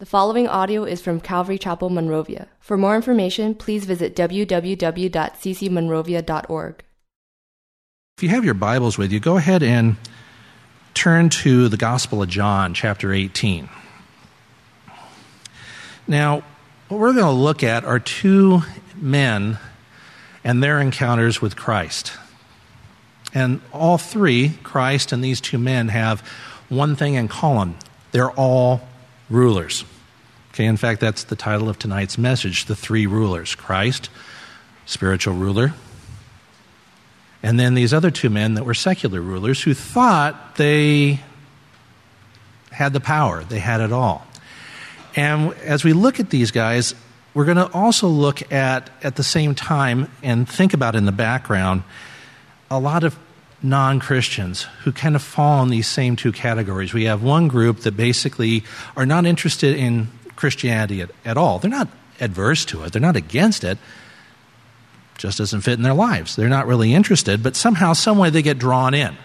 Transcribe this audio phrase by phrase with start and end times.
[0.00, 2.48] The following audio is from Calvary Chapel, Monrovia.
[2.58, 6.84] For more information, please visit www.ccmonrovia.org.
[8.16, 9.94] If you have your Bibles with you, go ahead and
[10.94, 13.68] turn to the Gospel of John, chapter 18.
[16.08, 16.42] Now,
[16.88, 18.62] what we're going to look at are two
[18.96, 19.58] men
[20.42, 22.14] and their encounters with Christ.
[23.32, 26.18] And all three, Christ and these two men, have
[26.68, 27.76] one thing in common
[28.10, 28.88] they're all
[29.30, 29.84] rulers.
[30.52, 34.08] Okay, in fact, that's the title of tonight's message the three rulers Christ,
[34.86, 35.74] spiritual ruler,
[37.42, 41.20] and then these other two men that were secular rulers who thought they
[42.70, 44.26] had the power, they had it all.
[45.16, 46.94] And as we look at these guys,
[47.34, 51.12] we're going to also look at, at the same time, and think about in the
[51.12, 51.82] background,
[52.70, 53.18] a lot of
[53.64, 56.92] non Christians who kind of fall in these same two categories.
[56.92, 58.62] We have one group that basically
[58.96, 61.58] are not interested in Christianity at, at all.
[61.58, 61.88] They're not
[62.20, 63.78] adverse to it, they're not against it.
[65.16, 66.36] Just doesn't fit in their lives.
[66.36, 69.16] They're not really interested, but somehow, someway, they get drawn in.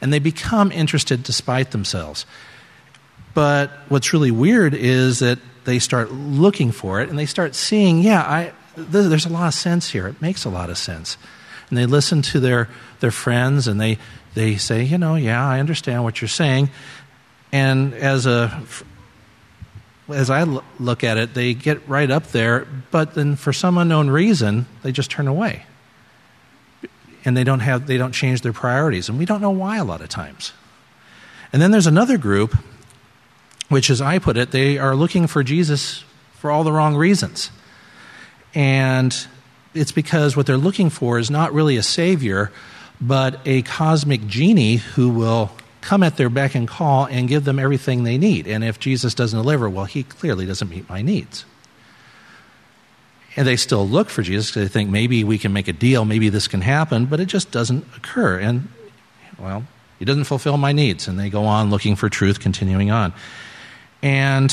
[0.00, 2.24] And they become interested despite themselves.
[3.34, 8.00] But what's really weird is that they start looking for it and they start seeing,
[8.00, 10.08] yeah, I, there's a lot of sense here.
[10.08, 11.18] It makes a lot of sense.
[11.68, 12.68] And they listen to their,
[13.00, 13.98] their friends and they,
[14.34, 16.70] they say, you know, yeah, I understand what you're saying.
[17.52, 18.62] And as a
[20.10, 24.08] as I look at it, they get right up there, but then for some unknown
[24.08, 25.64] reason, they just turn away.
[27.24, 29.84] And they don't have they don't change their priorities, and we don't know why a
[29.84, 30.52] lot of times.
[31.52, 32.56] And then there's another group
[33.68, 36.04] which as I put it, they are looking for Jesus
[36.38, 37.50] for all the wrong reasons.
[38.54, 39.14] And
[39.78, 42.50] it's because what they're looking for is not really a savior,
[43.00, 47.58] but a cosmic genie who will come at their beck and call and give them
[47.58, 48.46] everything they need.
[48.46, 51.44] And if Jesus doesn't deliver, well, he clearly doesn't meet my needs.
[53.36, 56.04] And they still look for Jesus because they think maybe we can make a deal,
[56.04, 58.38] maybe this can happen, but it just doesn't occur.
[58.38, 58.68] And,
[59.38, 59.64] well,
[59.98, 61.06] he doesn't fulfill my needs.
[61.06, 63.12] And they go on looking for truth, continuing on.
[64.02, 64.52] And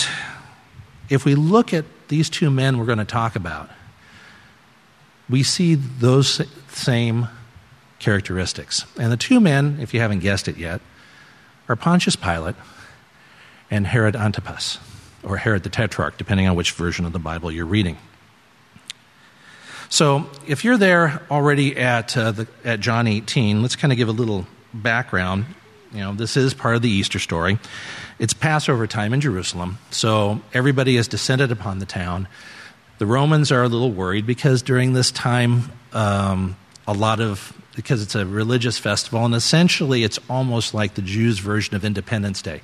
[1.10, 3.70] if we look at these two men we're going to talk about,
[5.30, 7.28] we see those same
[8.00, 8.86] characteristics.
[9.00, 10.82] And the two men, if you haven't guessed it yet,
[11.68, 12.56] are Pontius Pilate
[13.72, 14.80] and Herod Antipas,
[15.24, 17.98] or Herod the Tetrarch, depending on which version of the Bible you're reading.
[19.90, 24.08] So, if you're there already at, uh, the, at John 18, let's kind of give
[24.08, 25.46] a little background.
[25.92, 27.60] You know, this is part of the Easter story.
[28.20, 32.28] It's Passover time in Jerusalem, so everybody has descended upon the town.
[32.98, 36.56] The Romans are a little worried because during this time, um,
[36.88, 41.40] a lot of because it's a religious festival, and essentially it's almost like the Jews'
[41.40, 42.62] version of Independence Day.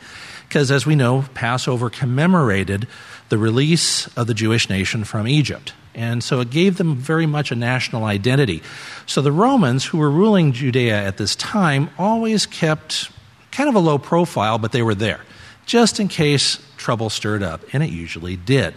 [0.47, 2.87] Because as we know, Passover commemorated
[3.29, 5.73] the release of the Jewish nation from Egypt.
[5.93, 8.63] And so it gave them very much a national identity.
[9.05, 13.11] So the Romans, who were ruling Judea at this time, always kept
[13.51, 15.19] kind of a low profile, but they were there,
[15.65, 18.73] just in case trouble stirred up, and it usually did.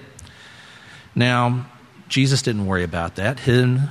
[1.15, 1.67] Now,
[2.09, 3.41] Jesus didn't worry about that.
[3.41, 3.91] Him,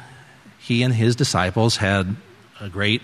[0.59, 2.15] he and his disciples had
[2.59, 3.01] a great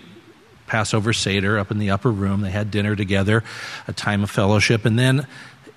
[0.66, 2.42] Passover Seder up in the upper room.
[2.42, 3.42] They had dinner together,
[3.88, 4.84] a time of fellowship.
[4.84, 5.26] And then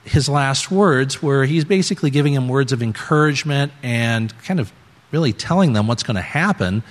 [0.03, 4.71] his last words were he's basically giving them words of encouragement and kind of
[5.11, 6.83] really telling them what's going to happen.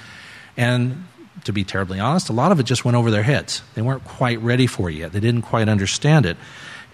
[0.56, 1.06] And
[1.44, 3.62] to be terribly honest, a lot of it just went over their heads.
[3.74, 6.36] They weren't quite ready for it yet, they didn't quite understand it.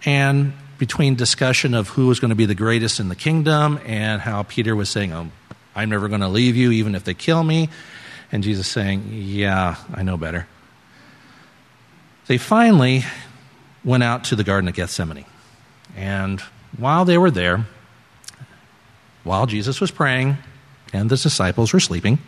[0.05, 4.21] And between discussion of who was going to be the greatest in the kingdom and
[4.21, 5.31] how Peter was saying, oh,
[5.75, 7.69] I'm never going to leave you even if they kill me
[8.31, 10.47] and Jesus saying, Yeah, I know better.
[12.27, 13.05] They finally
[13.85, 15.25] went out to the Garden of Gethsemane.
[15.97, 16.41] And
[16.77, 17.67] while they were there,
[19.25, 20.37] while Jesus was praying
[20.93, 22.19] and the disciples were sleeping,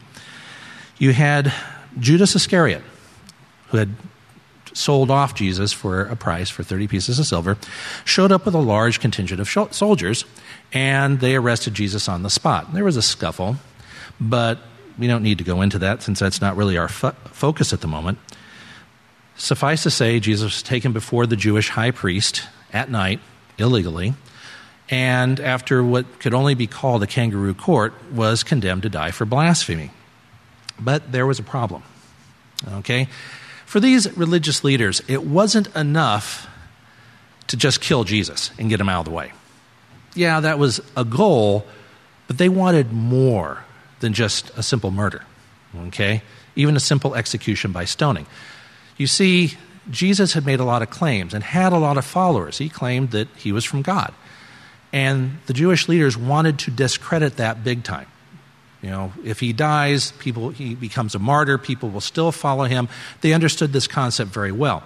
[0.98, 1.52] you had
[1.98, 2.82] Judas Iscariot,
[3.68, 3.94] who had
[4.72, 7.56] sold off Jesus for a price for 30 pieces of silver,
[8.04, 10.24] showed up with a large contingent of soldiers,
[10.72, 12.72] and they arrested Jesus on the spot.
[12.72, 13.56] There was a scuffle,
[14.20, 14.58] but
[14.98, 17.80] we don't need to go into that since that's not really our fo- focus at
[17.80, 18.18] the moment.
[19.36, 23.20] Suffice to say, Jesus was taken before the Jewish high priest at night,
[23.58, 24.14] illegally,
[24.90, 29.24] and after what could only be called a kangaroo court, was condemned to die for
[29.24, 29.90] blasphemy.
[30.78, 31.82] But there was a problem.
[32.68, 33.08] Okay?
[33.70, 36.48] For these religious leaders, it wasn't enough
[37.46, 39.30] to just kill Jesus and get him out of the way.
[40.16, 41.64] Yeah, that was a goal,
[42.26, 43.62] but they wanted more
[44.00, 45.22] than just a simple murder,
[45.86, 46.22] okay?
[46.56, 48.26] Even a simple execution by stoning.
[48.96, 49.52] You see,
[49.88, 52.58] Jesus had made a lot of claims and had a lot of followers.
[52.58, 54.12] He claimed that he was from God.
[54.92, 58.08] And the Jewish leaders wanted to discredit that big time.
[58.82, 62.88] You know, if he dies, people he becomes a martyr, people will still follow him.
[63.20, 64.82] They understood this concept very well.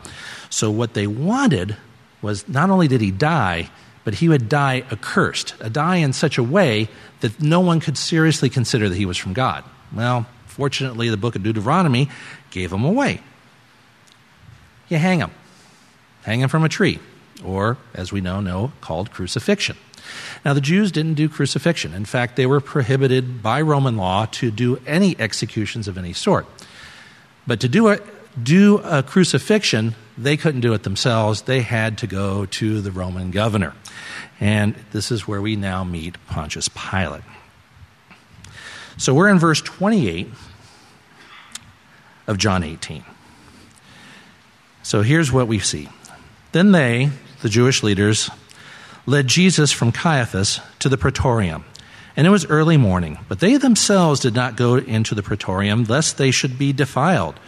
[0.51, 1.77] So what they wanted
[2.21, 3.71] was not only did he die,
[4.03, 6.89] but he would die accursed, a die in such a way
[7.21, 9.65] that no one could seriously consider that he was from God.
[9.95, 12.11] Well, fortunately, the book of Deuteronomy
[12.51, 13.21] gave him away.
[14.89, 15.31] You hang him,
[16.23, 16.99] hang him from a tree,
[17.43, 19.77] or, as we now know called crucifixion.
[20.45, 21.95] Now, the Jews didn't do crucifixion.
[21.95, 26.47] In fact, they were prohibited by Roman law to do any executions of any sort.
[27.47, 27.99] But to do a,
[28.41, 31.43] do a crucifixion, they couldn't do it themselves.
[31.43, 33.75] They had to go to the Roman governor.
[34.41, 37.23] And this is where we now meet Pontius Pilate.
[38.97, 40.29] So we're in verse 28
[42.27, 43.05] of John 18.
[44.83, 45.89] So here's what we see.
[46.53, 47.11] Then they,
[47.43, 48.31] the Jewish leaders,
[49.07, 51.65] led Jesus from Caiaphas to the praetorium.
[52.17, 56.17] And it was early morning, but they themselves did not go into the praetorium, lest
[56.17, 57.39] they should be defiled,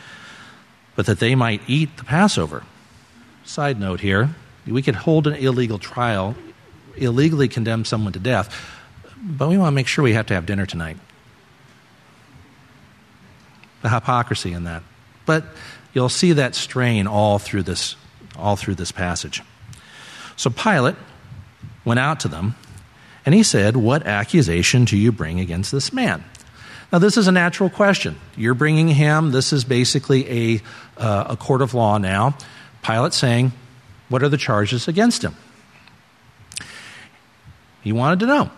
[0.97, 2.64] but that they might eat the Passover.
[3.44, 4.31] Side note here
[4.67, 6.35] we could hold an illegal trial,
[6.97, 8.52] illegally condemn someone to death,
[9.23, 10.97] but we want to make sure we have to have dinner tonight.
[13.82, 14.82] The hypocrisy in that.
[15.25, 15.44] But
[15.94, 17.94] you'll see that strain all through this,
[18.37, 19.43] all through this passage.
[20.35, 20.97] So Pilate
[21.87, 22.55] went out to them,
[23.25, 26.23] and he said, What accusation do you bring against this man?
[26.93, 28.19] Now, this is a natural question.
[28.37, 30.62] You're bringing him, this is basically a,
[30.99, 32.37] uh, a court of law now.
[32.83, 33.53] Pilate saying,
[34.11, 35.35] What are the charges against him?
[37.83, 38.50] He wanted to know.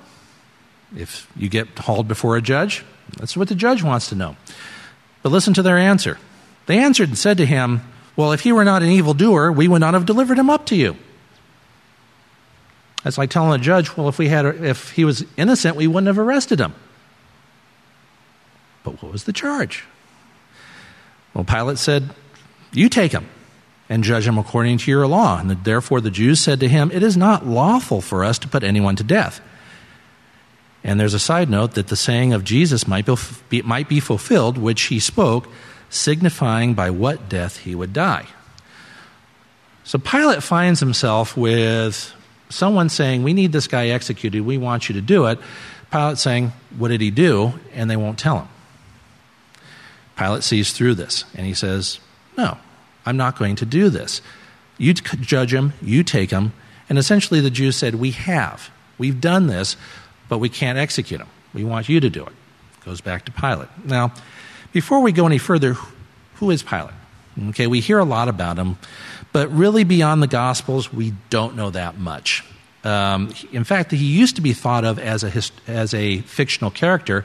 [0.97, 2.85] If you get hauled before a judge,
[3.19, 4.37] that's what the judge wants to know.
[5.23, 6.19] But listen to their answer.
[6.67, 7.83] They answered and said to him,
[8.17, 10.77] Well, if he were not an evildoer, we would not have delivered him up to
[10.77, 10.97] you.
[13.09, 16.09] That's like telling a judge, well, if, we had, if he was innocent, we wouldn't
[16.09, 16.75] have arrested him.
[18.85, 19.87] But what was the charge?
[21.33, 22.11] Well, Pilate said,
[22.71, 23.27] You take him
[23.89, 25.41] and judge him according to your law.
[25.41, 28.63] And therefore the Jews said to him, It is not lawful for us to put
[28.63, 29.41] anyone to death.
[30.85, 33.09] And there's a side note that the saying of Jesus might
[33.49, 35.49] be, might be fulfilled, which he spoke,
[35.89, 38.27] signifying by what death he would die.
[39.85, 42.15] So Pilate finds himself with
[42.49, 45.39] someone saying, We need this guy executed, we want you to do it.
[45.91, 47.55] Pilate saying, What did he do?
[47.75, 48.49] And they won't tell him.
[50.17, 52.01] Pilate sees through this and he says,
[52.37, 52.59] No,
[53.07, 54.21] I'm not going to do this.
[54.77, 56.53] You judge him, you take him.
[56.89, 58.71] And essentially the Jews said, We have.
[58.97, 59.77] We've done this,
[60.29, 61.29] but we can't execute him.
[61.55, 62.33] We want you to do it.
[62.85, 63.69] Goes back to Pilate.
[63.85, 64.13] Now,
[64.73, 65.77] before we go any further,
[66.35, 66.95] who is Pilate?
[67.51, 68.77] Okay, we hear a lot about him.
[69.33, 72.45] But really, beyond the Gospels, we don't know that much.
[72.85, 77.25] Um, in fact, he used to be thought of as a, as a fictional character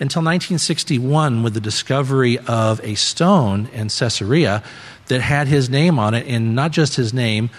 [0.00, 4.62] until 1961 with the discovery of a stone in Caesarea
[5.06, 7.50] that had his name on it, and not just his name,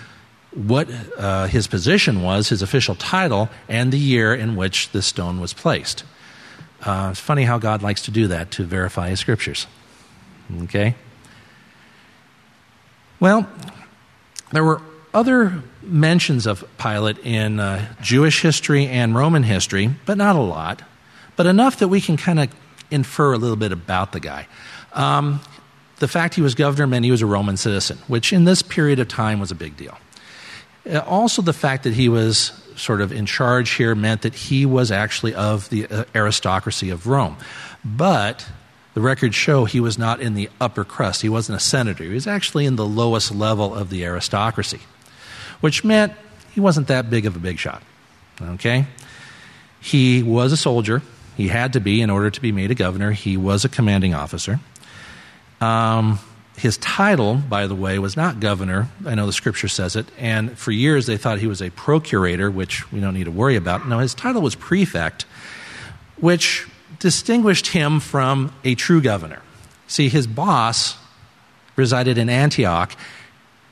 [0.52, 5.40] what uh, his position was, his official title, and the year in which the stone
[5.40, 6.04] was placed.
[6.82, 9.68] Uh, it's funny how God likes to do that to verify his scriptures.
[10.64, 10.96] Okay?
[13.20, 13.50] Well,
[14.52, 14.82] there were
[15.14, 20.82] other mentions of Pilate in uh, Jewish history and Roman history, but not a lot,
[21.36, 22.50] but enough that we can kind of
[22.92, 24.48] infer a little bit about the guy.
[24.94, 25.42] Um,
[25.98, 29.00] the fact he was governor meant he was a Roman citizen, which in this period
[29.00, 29.98] of time was a big deal.
[30.90, 34.66] Uh, also, the fact that he was sort of in charge here meant that he
[34.66, 37.36] was actually of the uh, aristocracy of Rome.
[37.84, 38.48] But
[38.94, 41.22] the records show he was not in the upper crust.
[41.22, 42.04] He wasn't a senator.
[42.04, 44.80] He was actually in the lowest level of the aristocracy,
[45.62, 46.14] which meant
[46.52, 47.84] he wasn't that big of a big shot.
[48.42, 48.88] Okay?
[49.80, 51.02] He was a soldier.
[51.38, 53.12] He had to be in order to be made a governor.
[53.12, 54.60] He was a commanding officer.
[55.62, 56.20] Um,
[56.58, 58.90] his title, by the way, was not governor.
[59.06, 60.06] I know the scripture says it.
[60.18, 63.56] And for years they thought he was a procurator, which we don't need to worry
[63.56, 63.88] about.
[63.88, 65.26] No, his title was prefect,
[66.18, 66.68] which
[67.00, 69.42] distinguished him from a true governor.
[69.88, 70.98] See, his boss
[71.76, 72.96] resided in Antioch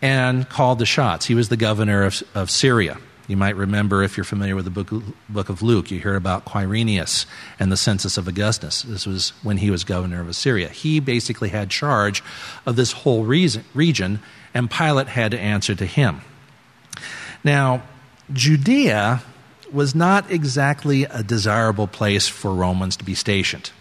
[0.02, 1.26] and called the shots.
[1.26, 2.98] He was the governor of, of Syria.
[3.28, 6.46] You might remember, if you're familiar with the book, book of Luke, you hear about
[6.46, 7.26] Quirinius
[7.60, 8.84] and the census of Augustus.
[8.84, 10.70] This was when he was governor of Assyria.
[10.70, 12.24] He basically had charge
[12.66, 14.20] of this whole region,
[14.54, 16.22] and Pilate had to answer to him.
[17.44, 17.84] Now,
[18.32, 19.22] Judea
[19.74, 23.72] was not exactly a desirable place for Romans to be stationed.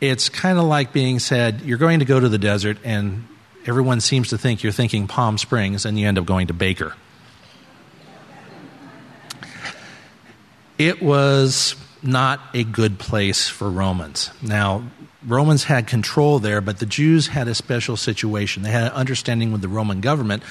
[0.00, 3.26] It's kind of like being said, you're going to go to the desert, and
[3.64, 6.94] everyone seems to think you're thinking Palm Springs, and you end up going to Baker.
[10.78, 14.30] it was not a good place for Romans.
[14.42, 14.84] Now,
[15.26, 18.62] Romans had control there, but the Jews had a special situation.
[18.62, 20.42] They had an understanding with the Roman government,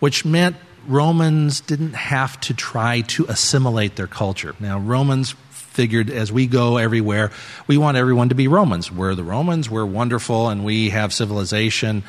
[0.00, 0.56] which meant
[0.86, 4.54] Romans didn't have to try to assimilate their culture.
[4.60, 7.30] Now, Romans figured as we go everywhere,
[7.66, 8.90] we want everyone to be Romans.
[8.90, 12.02] We're the Romans, we're wonderful, and we have civilization.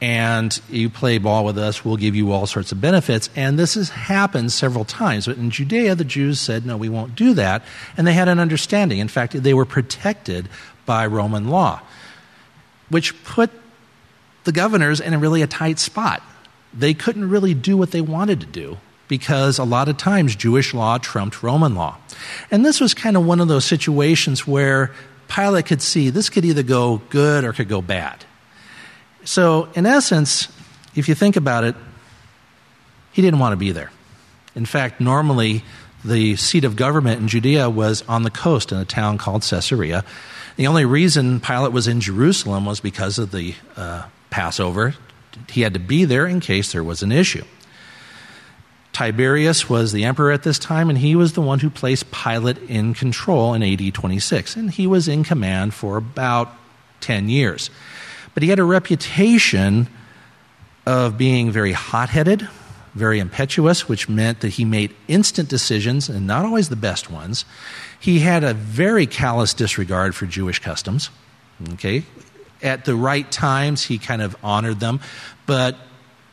[0.00, 3.30] And you play ball with us, we'll give you all sorts of benefits.
[3.34, 5.26] And this has happened several times.
[5.26, 7.62] But in Judea, the Jews said, no, we won't do that.
[7.96, 8.98] And they had an understanding.
[8.98, 10.48] In fact, they were protected
[10.84, 11.80] by Roman law,
[12.90, 13.50] which put
[14.44, 16.22] the governors in really a tight spot.
[16.76, 18.78] They couldn't really do what they wanted to do
[19.08, 21.96] because a lot of times Jewish law trumped Roman law.
[22.50, 24.92] And this was kind of one of those situations where
[25.28, 28.24] Pilate could see this could either go good or could go bad.
[29.24, 30.48] So, in essence,
[30.94, 31.74] if you think about it,
[33.12, 33.90] he didn't want to be there.
[34.54, 35.64] In fact, normally
[36.04, 40.04] the seat of government in Judea was on the coast in a town called Caesarea.
[40.56, 44.94] The only reason Pilate was in Jerusalem was because of the uh, Passover.
[45.50, 47.44] He had to be there in case there was an issue.
[48.92, 52.56] Tiberius was the emperor at this time, and he was the one who placed Pilate
[52.68, 54.56] in control in AD 26.
[54.56, 56.50] And he was in command for about
[57.00, 57.68] 10 years.
[58.32, 59.88] But he had a reputation
[60.86, 62.48] of being very hot headed,
[62.94, 67.44] very impetuous, which meant that he made instant decisions and not always the best ones.
[68.00, 71.10] He had a very callous disregard for Jewish customs.
[71.74, 72.04] Okay?
[72.62, 75.00] At the right times, he kind of honored them,
[75.44, 75.76] but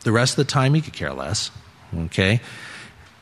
[0.04, 1.50] the rest of the time, he could care less.
[1.96, 2.40] Okay?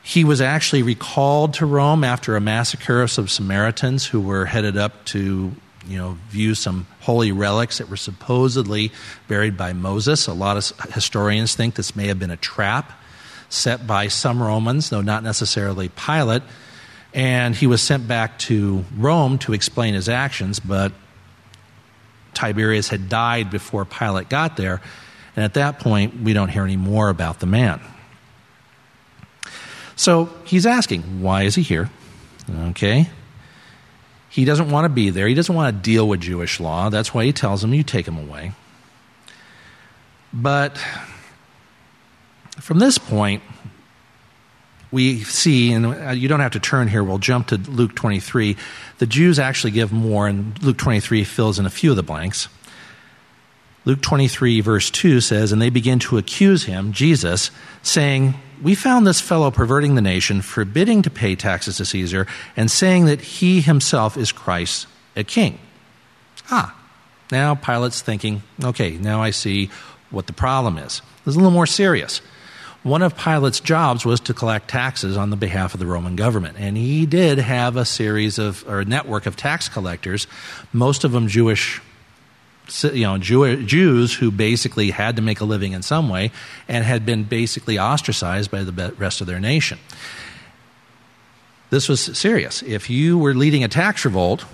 [0.03, 4.77] He was actually recalled to Rome after a massacre of some Samaritans who were headed
[4.77, 5.55] up to
[5.87, 8.93] you know, view some holy relics that were supposedly
[9.29, 10.27] buried by Moses.
[10.27, 12.93] A lot of historians think this may have been a trap
[13.49, 16.43] set by some Romans, though not necessarily Pilate.
[17.15, 20.93] And he was sent back to Rome to explain his actions, but
[22.43, 24.83] Tiberius had died before Pilate got there.
[25.37, 27.81] And at that point, we don't hear any more about the man.
[29.95, 31.89] So he's asking, why is he here?
[32.71, 33.09] Okay.
[34.29, 35.29] He doesn't want to be there.
[35.29, 36.89] He doesn't want to deal with Jewish law.
[36.89, 38.51] That's why he tells him, you take him away.
[40.33, 40.77] But
[42.59, 43.45] from this point,
[44.93, 48.57] we see, and you don't have to turn here, we'll jump to Luke 23.
[48.99, 52.49] The Jews actually give more, and Luke 23 fills in a few of the blanks.
[53.85, 57.51] Luke 23, verse 2 says, And they begin to accuse him, Jesus,
[57.83, 62.71] saying, We found this fellow perverting the nation, forbidding to pay taxes to Caesar, and
[62.71, 65.59] saying that he himself is Christ, a king.
[66.51, 66.79] Ah,
[67.33, 69.71] now Pilate's thinking, okay, now I see
[70.11, 71.01] what the problem is.
[71.25, 72.21] This is a little more serious.
[72.83, 76.57] One of Pilate's jobs was to collect taxes on the behalf of the Roman government,
[76.59, 80.27] and he did have a series of, or a network of tax collectors,
[80.73, 81.81] most of them Jewish
[82.83, 86.31] you know, Jew, Jews who basically had to make a living in some way
[86.69, 89.79] and had been basically ostracized by the rest of their nation.
[91.71, 92.62] This was serious.
[92.62, 94.45] If you were leading a tax revolt,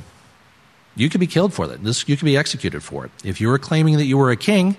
[0.96, 1.82] you could be killed for that.
[1.82, 3.10] This, you could be executed for it.
[3.24, 4.76] If you were claiming that you were a king,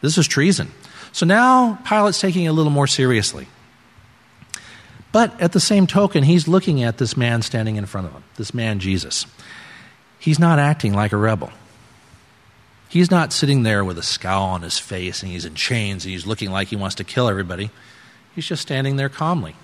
[0.00, 0.70] this was treason.
[1.12, 3.46] So now Pilate's taking it a little more seriously.
[5.12, 8.24] But at the same token, he's looking at this man standing in front of him,
[8.36, 9.26] this man Jesus.
[10.18, 11.52] He's not acting like a rebel.
[12.88, 16.12] He's not sitting there with a scowl on his face and he's in chains and
[16.12, 17.70] he's looking like he wants to kill everybody.
[18.34, 19.54] He's just standing there calmly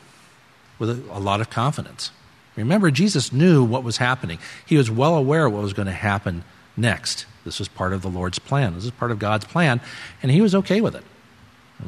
[0.78, 2.10] with a, a lot of confidence.
[2.56, 5.92] Remember, Jesus knew what was happening, he was well aware of what was going to
[5.92, 6.44] happen
[6.76, 7.26] next.
[7.44, 8.74] This was part of the Lord's plan.
[8.74, 9.80] This is part of God's plan,
[10.22, 11.04] and he was okay with it.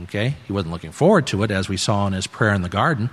[0.05, 0.37] Okay?
[0.47, 3.11] He wasn't looking forward to it, as we saw in his prayer in the garden,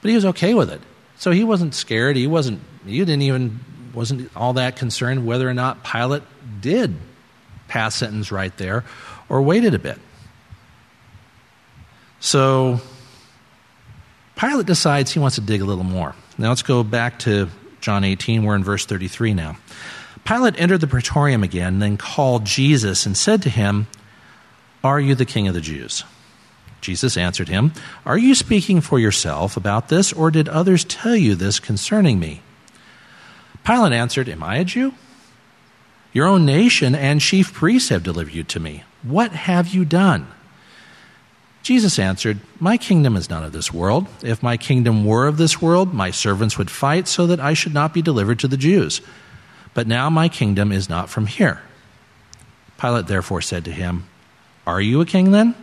[0.00, 0.80] but he was okay with it.
[1.16, 2.16] So he wasn't scared.
[2.16, 3.60] He wasn't, he didn't even,
[3.92, 6.22] wasn't all that concerned whether or not Pilate
[6.60, 6.96] did
[7.66, 8.84] pass sentence right there
[9.28, 9.98] or waited a bit.
[12.20, 12.80] So
[14.36, 16.14] Pilate decides he wants to dig a little more.
[16.38, 17.48] Now let's go back to
[17.80, 18.44] John 18.
[18.44, 19.56] We're in verse 33 now.
[20.24, 23.86] Pilate entered the praetorium again, then called Jesus and said to him,
[24.82, 26.04] Are you the king of the Jews?
[26.80, 27.72] Jesus answered him,
[28.06, 32.42] Are you speaking for yourself about this, or did others tell you this concerning me?
[33.64, 34.94] Pilate answered, Am I a Jew?
[36.12, 38.84] Your own nation and chief priests have delivered you to me.
[39.02, 40.26] What have you done?
[41.62, 44.06] Jesus answered, My kingdom is none of this world.
[44.22, 47.74] If my kingdom were of this world, my servants would fight so that I should
[47.74, 49.00] not be delivered to the Jews.
[49.74, 51.60] But now my kingdom is not from here.
[52.80, 54.08] Pilate therefore said to him,
[54.68, 55.54] Are you a king then?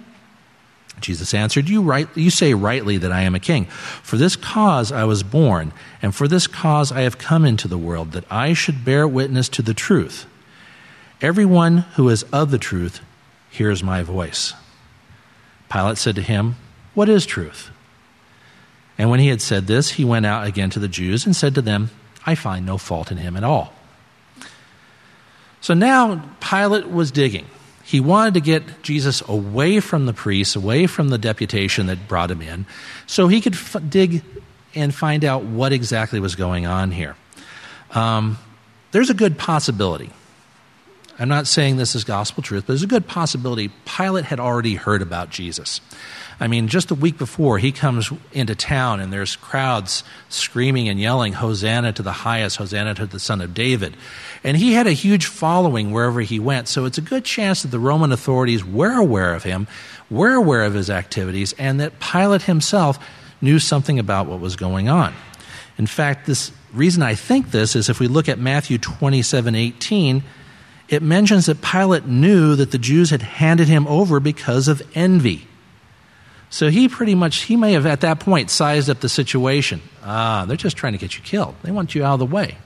[0.99, 3.65] Jesus answered, you, right, you say rightly that I am a king.
[3.65, 7.77] For this cause I was born, and for this cause I have come into the
[7.77, 10.25] world, that I should bear witness to the truth.
[11.21, 12.99] Everyone who is of the truth
[13.51, 14.55] hears my voice.
[15.69, 16.55] Pilate said to him,
[16.95, 17.69] What is truth?
[18.97, 21.53] And when he had said this, he went out again to the Jews and said
[21.53, 21.91] to them,
[22.25, 23.71] I find no fault in him at all.
[25.61, 27.45] So now Pilate was digging.
[27.85, 32.31] He wanted to get Jesus away from the priests, away from the deputation that brought
[32.31, 32.65] him in,
[33.05, 34.23] so he could f- dig
[34.73, 37.15] and find out what exactly was going on here.
[37.91, 38.39] Um,
[38.91, 40.09] there's a good possibility.
[41.19, 44.75] I'm not saying this is gospel truth, but there's a good possibility Pilate had already
[44.75, 45.79] heard about Jesus.
[46.39, 50.99] I mean, just a week before, he comes into town and there's crowds screaming and
[50.99, 53.95] yelling, Hosanna to the highest, Hosanna to the Son of David.
[54.43, 57.69] And he had a huge following wherever he went, so it's a good chance that
[57.69, 59.67] the Roman authorities were aware of him,
[60.09, 62.99] were aware of his activities, and that Pilate himself
[63.41, 65.13] knew something about what was going on.
[65.77, 70.23] In fact, this reason I think this is if we look at Matthew 27 18,
[70.87, 75.47] it mentions that Pilate knew that the Jews had handed him over because of envy.
[76.49, 79.81] So he pretty much, he may have at that point sized up the situation.
[80.03, 81.55] Ah, they're just trying to get you killed.
[81.63, 82.57] They want you out of the way.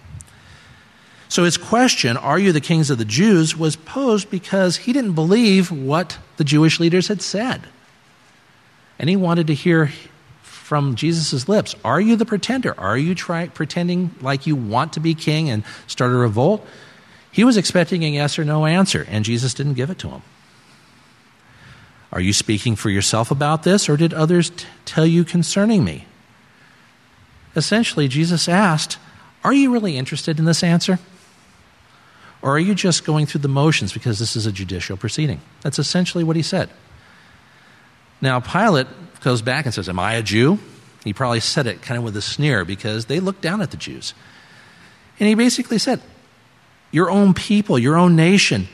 [1.30, 3.56] So his question, Are you the kings of the Jews?
[3.56, 7.62] was posed because he didn't believe what the Jewish leaders had said.
[8.98, 9.92] And he wanted to hear
[10.42, 12.80] from Jesus' lips Are you the pretender?
[12.80, 16.68] Are you try, pretending like you want to be king and start a revolt?
[17.32, 20.22] He was expecting a yes or no answer, and Jesus didn't give it to him.
[22.12, 26.06] Are you speaking for yourself about this, or did others t- tell you concerning me?
[27.56, 28.98] Essentially, Jesus asked,
[29.44, 31.00] Are you really interested in this answer?
[32.42, 35.42] Or are you just going through the motions because this is a judicial proceeding?
[35.62, 36.70] That's essentially what he said.
[38.22, 38.88] Now, Pilate
[39.22, 40.60] goes back and says, Am I a Jew?
[41.04, 43.78] He probably said it kind of with a sneer because they looked down at the
[43.78, 44.14] Jews.
[45.20, 46.02] And he basically said,
[46.92, 48.68] Your own people, your own nation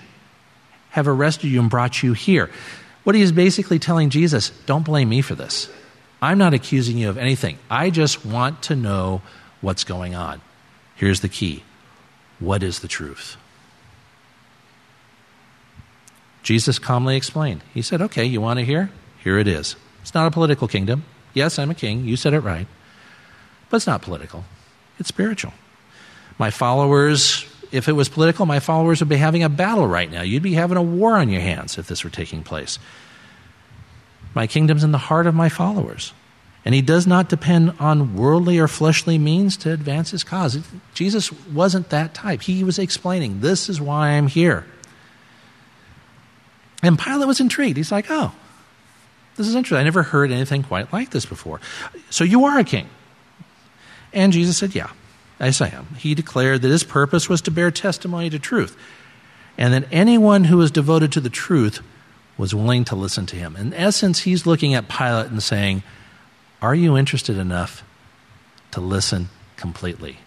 [0.92, 2.50] have arrested you and brought you here.
[3.06, 5.70] What he is basically telling Jesus, don't blame me for this.
[6.22, 7.60] I'm not accusing you of anything.
[7.70, 9.22] I just want to know
[9.62, 10.42] what's going on.
[10.96, 11.64] Here's the key
[12.40, 13.38] what is the truth?
[16.44, 17.62] Jesus calmly explained.
[17.74, 18.90] He said, Okay, you want to hear?
[19.24, 19.76] Here it is.
[20.02, 21.06] It's not a political kingdom.
[21.34, 22.06] Yes, I'm a king.
[22.06, 22.68] You said it right.
[23.70, 24.46] But it's not political,
[25.00, 25.54] it's spiritual.
[26.38, 30.22] My followers, if it was political, my followers would be having a battle right now.
[30.22, 32.80] You'd be having a war on your hands if this were taking place.
[34.34, 36.14] My kingdom's in the heart of my followers.
[36.66, 40.58] And he does not depend on worldly or fleshly means to advance his cause.
[40.96, 42.42] Jesus wasn't that type.
[42.42, 44.66] He was explaining, This is why I'm here.
[46.82, 47.78] And Pilate was intrigued.
[47.78, 48.34] He's like, Oh,
[49.36, 49.78] this is interesting.
[49.78, 51.62] I never heard anything quite like this before.
[52.10, 52.90] So you are a king.
[54.12, 54.90] And Jesus said, Yeah,
[55.40, 55.88] I am.
[55.98, 58.78] He declared that his purpose was to bear testimony to truth,
[59.58, 61.82] and that anyone who was devoted to the truth
[62.38, 63.56] was willing to listen to him.
[63.56, 65.84] In essence, he's looking at Pilate and saying,
[66.62, 67.84] Are you interested enough
[68.72, 70.20] to listen completely?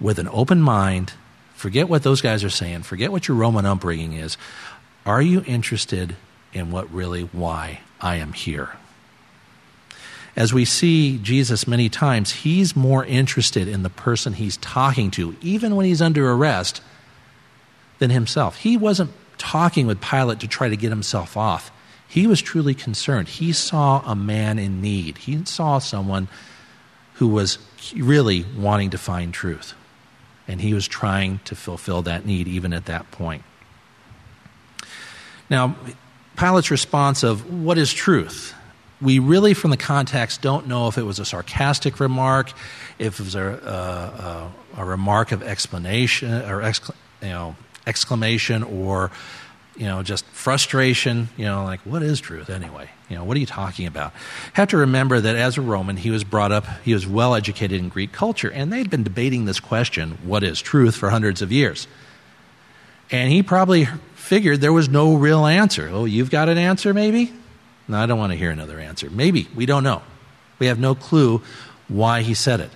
[0.00, 1.14] With an open mind,
[1.54, 4.36] forget what those guys are saying, forget what your Roman upbringing is.
[5.04, 6.16] Are you interested
[6.52, 8.70] in what really, why I am here?
[10.38, 15.34] As we see Jesus many times, he's more interested in the person he's talking to,
[15.42, 16.80] even when he's under arrest,
[17.98, 18.58] than himself.
[18.58, 21.72] He wasn't talking with Pilate to try to get himself off.
[22.06, 23.26] He was truly concerned.
[23.26, 26.28] He saw a man in need, he saw someone
[27.14, 27.58] who was
[27.96, 29.74] really wanting to find truth.
[30.46, 33.42] And he was trying to fulfill that need even at that point.
[35.50, 35.74] Now,
[36.36, 38.54] Pilate's response of what is truth?
[39.00, 42.52] We really, from the context, don't know if it was a sarcastic remark,
[42.98, 46.62] if it was a, a, a remark of explanation or
[47.22, 47.56] you know,
[47.86, 49.10] exclamation or
[49.78, 52.90] you know just frustration you know like what is truth anyway?
[53.08, 54.12] You know what are you talking about?
[54.54, 57.78] Have to remember that as a roman he was brought up he was well educated
[57.78, 61.50] in greek culture and they'd been debating this question what is truth for hundreds of
[61.52, 61.86] years.
[63.10, 65.88] And he probably figured there was no real answer.
[65.90, 67.32] Oh you've got an answer maybe
[67.88, 70.02] no i don't want to hear another answer maybe we don't know
[70.58, 71.42] we have no clue
[71.88, 72.70] why he said it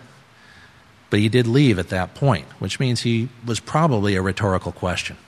[1.12, 5.18] but he did leave at that point, which means he was probably a rhetorical question.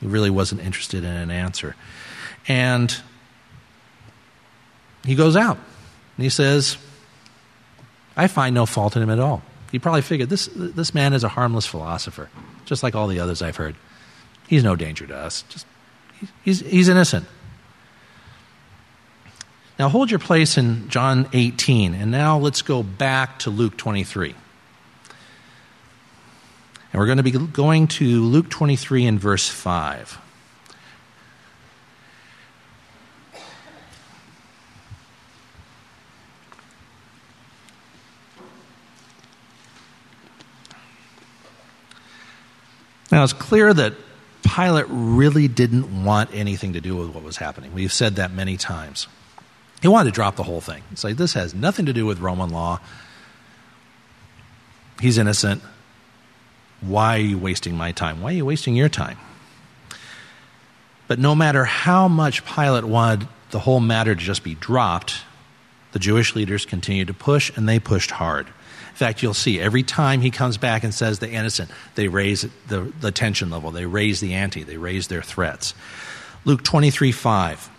[0.00, 1.76] He really wasn't interested in an answer.
[2.48, 2.92] And
[5.04, 5.56] he goes out
[6.16, 6.78] and he says,
[8.16, 9.42] I find no fault in him at all.
[9.70, 12.28] He probably figured this, this man is a harmless philosopher,
[12.64, 13.76] just like all the others I've heard.
[14.48, 15.42] He's no danger to us.
[15.48, 15.64] Just,
[16.42, 17.24] he's, he's innocent.
[19.80, 24.34] Now hold your place in John 18, and now let's go back to Luke 23.
[26.92, 30.18] And we're going to be going to Luke 23 and verse 5.
[43.10, 43.94] Now, it's clear that
[44.42, 47.72] Pilate really didn't want anything to do with what was happening.
[47.72, 49.06] We've said that many times.
[49.80, 50.82] He wanted to drop the whole thing.
[50.92, 52.80] It's like, this has nothing to do with Roman law.
[55.00, 55.62] He's innocent.
[56.80, 58.20] Why are you wasting my time?
[58.20, 59.18] Why are you wasting your time?
[61.08, 65.22] But no matter how much Pilate wanted the whole matter to just be dropped,
[65.92, 68.46] the Jewish leaders continued to push, and they pushed hard.
[68.46, 72.46] In fact, you'll see every time he comes back and says the innocent, they raise
[72.68, 75.74] the, the tension level, they raise the ante, they raise their threats.
[76.44, 77.70] Luke 23 5.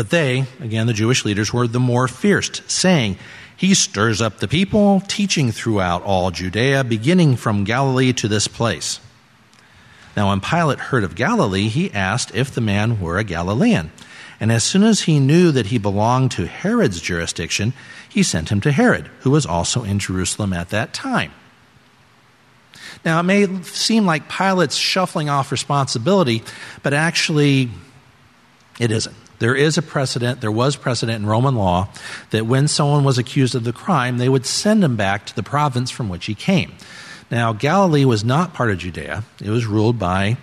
[0.00, 3.18] But they, again, the Jewish leaders, were the more fierce, saying,
[3.54, 8.98] He stirs up the people, teaching throughout all Judea, beginning from Galilee to this place.
[10.16, 13.92] Now, when Pilate heard of Galilee, he asked if the man were a Galilean.
[14.40, 17.74] And as soon as he knew that he belonged to Herod's jurisdiction,
[18.08, 21.32] he sent him to Herod, who was also in Jerusalem at that time.
[23.04, 26.42] Now, it may seem like Pilate's shuffling off responsibility,
[26.82, 27.68] but actually,
[28.78, 29.14] it isn't.
[29.40, 31.88] There is a precedent, there was precedent in Roman law
[32.28, 35.42] that when someone was accused of the crime, they would send him back to the
[35.42, 36.72] province from which he came.
[37.30, 40.36] Now, Galilee was not part of Judea, it was ruled by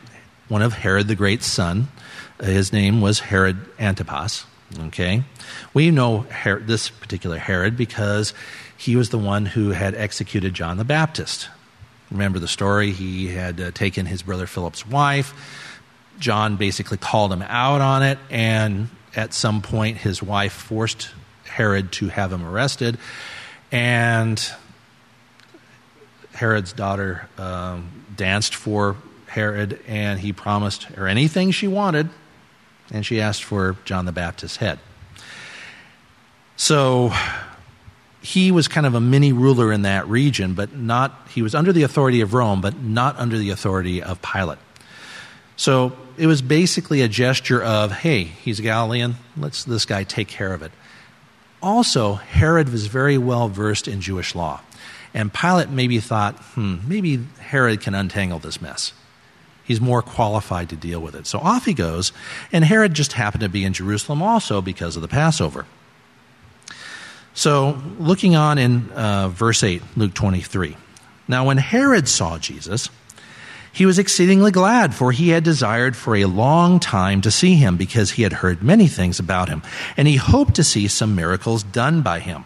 [0.47, 1.89] one of Herod the Great's son.
[2.41, 4.45] His name was Herod Antipas.
[4.79, 5.23] Okay?
[5.73, 8.33] We know Herod, this particular Herod because
[8.77, 11.49] he was the one who had executed John the Baptist.
[12.10, 12.91] Remember the story?
[12.91, 15.33] He had uh, taken his brother Philip's wife
[16.19, 21.10] John basically called him out on it, and at some point, his wife forced
[21.45, 22.97] Herod to have him arrested.
[23.71, 24.41] And
[26.34, 28.95] Herod's daughter um, danced for
[29.27, 32.10] Herod, and he promised her anything she wanted,
[32.91, 34.80] and she asked for John the Baptist's head.
[36.56, 37.12] So
[38.21, 41.71] he was kind of a mini ruler in that region, but not, he was under
[41.71, 44.60] the authority of Rome, but not under the authority of Pilate.
[45.58, 50.28] So it was basically a gesture of, hey, he's a Galilean, let's this guy take
[50.28, 50.72] care of it.
[51.62, 54.62] Also, Herod was very well versed in Jewish law.
[55.13, 58.93] And Pilate maybe thought, hmm, maybe Herod can untangle this mess.
[59.63, 61.26] He's more qualified to deal with it.
[61.26, 62.13] So off he goes,
[62.52, 65.65] and Herod just happened to be in Jerusalem also because of the Passover.
[67.34, 70.76] So, looking on in uh, verse 8, Luke 23.
[71.28, 72.89] Now, when Herod saw Jesus,
[73.78, 77.78] he was exceedingly glad, for he had desired for a long time to see him,
[77.78, 79.62] because he had heard many things about him,
[79.96, 82.44] and he hoped to see some miracles done by him.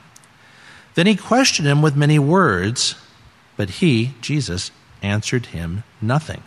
[0.95, 2.95] Then he questioned him with many words,
[3.55, 6.43] but he, Jesus, answered him nothing.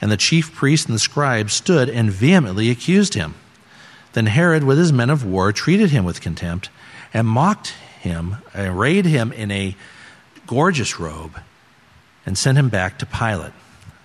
[0.00, 3.34] And the chief priests and the scribes stood and vehemently accused him.
[4.12, 6.70] Then Herod, with his men of war, treated him with contempt,
[7.12, 9.74] and mocked him, arrayed him in a
[10.46, 11.40] gorgeous robe,
[12.24, 13.54] and sent him back to Pilate.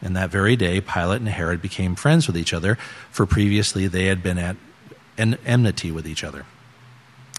[0.02, 2.78] And that very day, Pilate and Herod became friends with each other,
[3.10, 4.56] for previously they had been at
[5.18, 6.46] enmity with each other.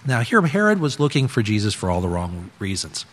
[0.07, 3.07] Now, here Herod was looking for Jesus for all the wrong reasons.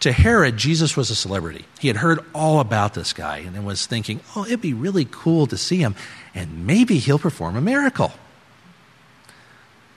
[0.00, 1.66] To Herod, Jesus was a celebrity.
[1.78, 5.46] He had heard all about this guy and was thinking, oh, it'd be really cool
[5.46, 5.94] to see him,
[6.34, 8.12] and maybe he'll perform a miracle.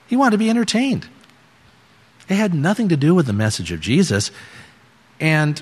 [0.08, 1.08] He wanted to be entertained.
[2.30, 4.32] It had nothing to do with the message of Jesus.
[5.20, 5.62] And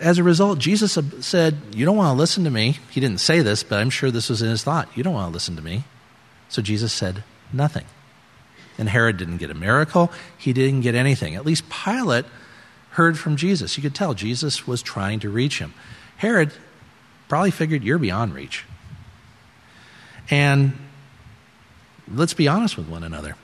[0.00, 2.78] as a result, Jesus said, You don't want to listen to me.
[2.90, 4.88] He didn't say this, but I'm sure this was in his thought.
[4.96, 5.84] You don't want to listen to me.
[6.48, 7.84] So Jesus said nothing.
[8.78, 11.34] And Herod didn't get a miracle, he didn't get anything.
[11.34, 12.24] At least Pilate
[12.92, 13.76] heard from Jesus.
[13.76, 15.74] You could tell Jesus was trying to reach him.
[16.16, 16.52] Herod
[17.28, 18.64] probably figured, You're beyond reach.
[20.30, 20.72] And
[22.12, 23.36] let's be honest with one another.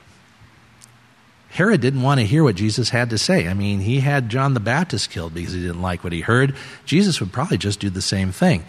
[1.49, 3.47] Herod didn't want to hear what Jesus had to say.
[3.47, 6.55] I mean, he had John the Baptist killed because he didn't like what he heard.
[6.85, 8.65] Jesus would probably just do the same thing.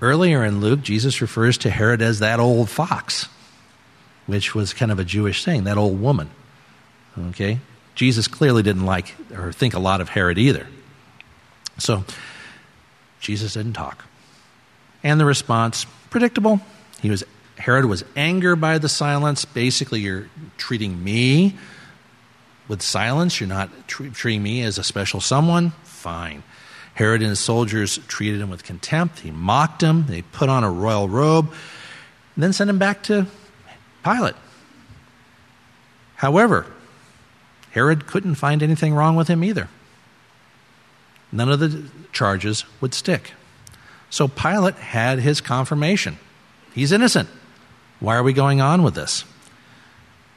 [0.00, 3.28] Earlier in Luke, Jesus refers to Herod as that old fox,
[4.26, 6.30] which was kind of a Jewish thing, that old woman.
[7.30, 7.60] Okay?
[7.94, 10.66] Jesus clearly didn't like or think a lot of Herod either.
[11.78, 12.04] So,
[13.20, 14.04] Jesus didn't talk.
[15.02, 16.60] And the response, predictable.
[17.00, 17.24] He was
[17.56, 19.44] Herod was angered by the silence.
[19.44, 21.54] Basically, you're treating me
[22.68, 23.40] with silence.
[23.40, 25.70] You're not treating me as a special someone.
[25.82, 26.42] Fine.
[26.94, 29.20] Herod and his soldiers treated him with contempt.
[29.20, 30.06] He mocked him.
[30.06, 31.52] They put on a royal robe,
[32.34, 33.26] and then sent him back to
[34.04, 34.36] Pilate.
[36.16, 36.66] However,
[37.72, 39.68] Herod couldn't find anything wrong with him either.
[41.32, 43.32] None of the charges would stick.
[44.08, 46.18] So Pilate had his confirmation.
[46.72, 47.28] He's innocent.
[47.98, 49.24] Why are we going on with this?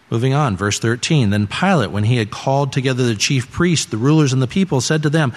[0.09, 1.29] Moving on, verse 13.
[1.29, 4.79] Then Pilate, when he had called together the chief priests, the rulers, and the people,
[4.81, 5.33] said to them,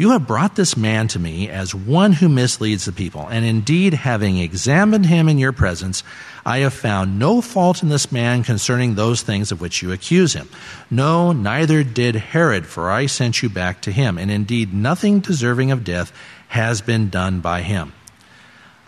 [0.00, 3.28] you have brought this man to me as one who misleads the people.
[3.28, 6.02] And indeed, having examined him in your presence,
[6.46, 10.32] I have found no fault in this man concerning those things of which you accuse
[10.32, 10.48] him.
[10.90, 14.16] No, neither did Herod, for I sent you back to him.
[14.16, 16.14] And indeed, nothing deserving of death
[16.48, 17.92] has been done by him.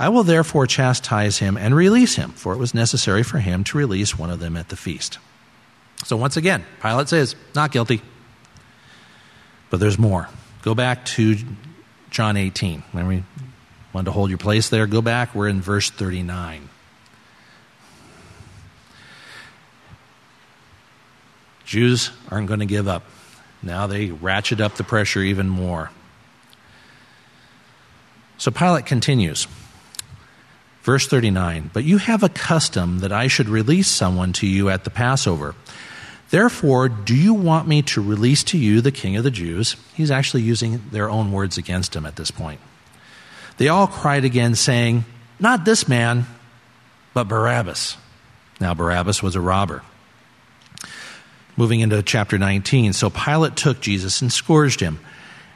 [0.02, 3.78] I will therefore chastise him and release him, for it was necessary for him to
[3.78, 5.20] release one of them at the feast.
[6.02, 8.02] So once again, Pilate says, not guilty.
[9.70, 10.28] But there's more.
[10.62, 11.36] Go back to
[12.10, 12.82] John 18.
[12.90, 13.22] When we
[13.92, 15.36] wanted to hold your place there, go back.
[15.36, 16.68] We're in verse 39.
[21.64, 23.04] Jews aren't going to give up.
[23.62, 25.92] Now they ratchet up the pressure even more.
[28.36, 29.46] So Pilate continues.
[30.82, 34.84] Verse 39 But you have a custom that I should release someone to you at
[34.84, 35.54] the Passover.
[36.30, 39.76] Therefore, do you want me to release to you the king of the Jews?
[39.94, 42.60] He's actually using their own words against him at this point.
[43.58, 45.04] They all cried again, saying,
[45.38, 46.24] Not this man,
[47.12, 47.98] but Barabbas.
[48.60, 49.82] Now, Barabbas was a robber.
[51.56, 52.94] Moving into chapter 19.
[52.94, 55.00] So Pilate took Jesus and scourged him.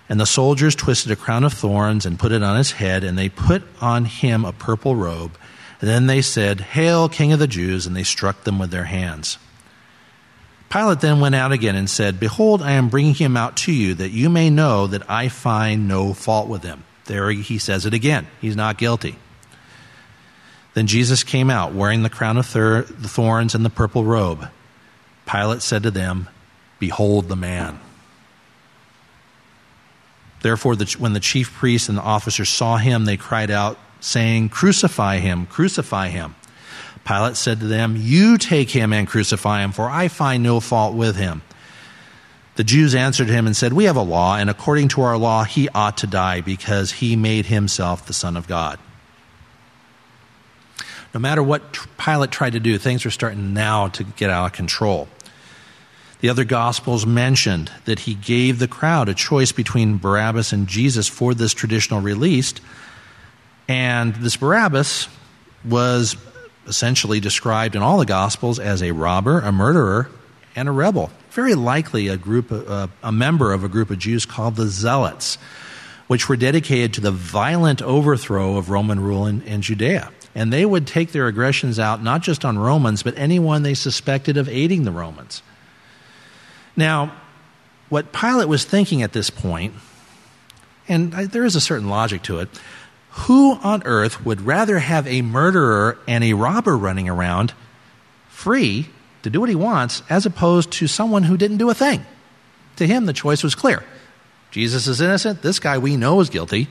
[0.09, 3.19] And the soldiers twisted a crown of thorns and put it on his head, and
[3.19, 5.37] they put on him a purple robe.
[5.81, 7.87] And then they said, Hail, King of the Jews!
[7.87, 9.39] And they struck them with their hands.
[10.71, 13.95] Pilate then went out again and said, Behold, I am bringing him out to you,
[13.95, 16.85] that you may know that I find no fault with him.
[17.07, 18.27] There he says it again.
[18.41, 19.17] He's not guilty.
[20.75, 24.49] Then Jesus came out, wearing the crown of thorns and the purple robe.
[25.25, 26.29] Pilate said to them,
[26.79, 27.81] Behold the man.
[30.43, 34.51] Therefore, the, when the chief priests and the officers saw him, they cried out, saying,
[34.51, 36.35] Crucify him, crucify him.
[37.05, 40.95] Pilate said to them, You take him and crucify him, for I find no fault
[40.95, 41.43] with him.
[42.57, 45.45] The Jews answered him and said, We have a law, and according to our law,
[45.45, 48.79] he ought to die because he made himself the Son of God.
[51.15, 54.53] No matter what Pilate tried to do, things were starting now to get out of
[54.53, 55.09] control.
[56.21, 61.09] The other Gospels mentioned that he gave the crowd a choice between Barabbas and Jesus
[61.09, 62.55] for this traditional release.
[63.69, 65.09] And this Barabbas
[65.65, 66.17] was
[66.67, 70.09] essentially described in all the Gospels as a robber, a murderer,
[70.55, 71.11] and a rebel.
[71.31, 75.37] Very likely a group, uh, a member of a group of Jews called the Zealots,
[76.07, 80.11] which were dedicated to the violent overthrow of Roman rule in, in Judea.
[80.35, 84.39] And they would take their aggressions out not just on Romans, but anyone they suspected
[84.39, 85.43] of aiding the Romans.
[86.77, 87.13] Now,
[87.89, 89.75] what Pilate was thinking at this point,
[90.89, 92.49] and there is a certain logic to it,
[93.11, 97.55] who on earth would rather have a murderer and a robber running around
[98.29, 98.91] free
[99.23, 102.05] to do what he wants as opposed to someone who didn't do a thing?
[102.77, 103.83] To him, the choice was clear.
[104.51, 105.41] Jesus is innocent.
[105.41, 106.69] This guy we know is guilty.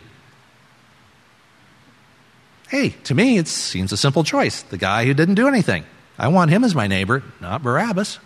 [2.70, 4.62] Hey, to me, it seems a simple choice.
[4.62, 5.84] The guy who didn't do anything.
[6.18, 8.20] I want him as my neighbor, not Barabbas.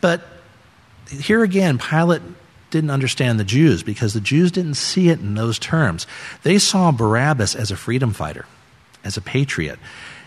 [0.00, 0.22] But
[1.10, 2.22] here again, Pilate
[2.70, 6.06] didn't understand the Jews because the Jews didn't see it in those terms.
[6.42, 8.46] They saw Barabbas as a freedom fighter,
[9.04, 9.78] as a patriot.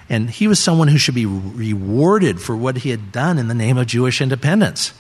[0.10, 3.54] And he was someone who should be rewarded for what he had done in the
[3.54, 4.94] name of Jewish independence.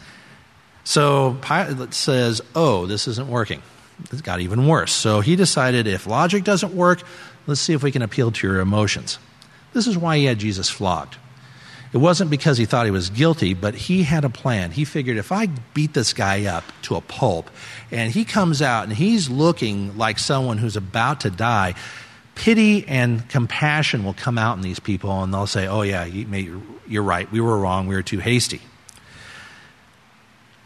[0.85, 3.61] So Pilate says, Oh, this isn't working.
[4.11, 4.91] It got even worse.
[4.91, 7.03] So he decided if logic doesn't work,
[7.45, 9.19] let's see if we can appeal to your emotions.
[9.73, 11.17] This is why he had Jesus flogged.
[11.93, 14.71] It wasn't because he thought he was guilty, but he had a plan.
[14.71, 17.51] He figured if I beat this guy up to a pulp
[17.91, 21.75] and he comes out and he's looking like someone who's about to die,
[22.33, 27.03] pity and compassion will come out in these people and they'll say, Oh, yeah, you're
[27.03, 27.31] right.
[27.31, 27.85] We were wrong.
[27.85, 28.61] We were too hasty.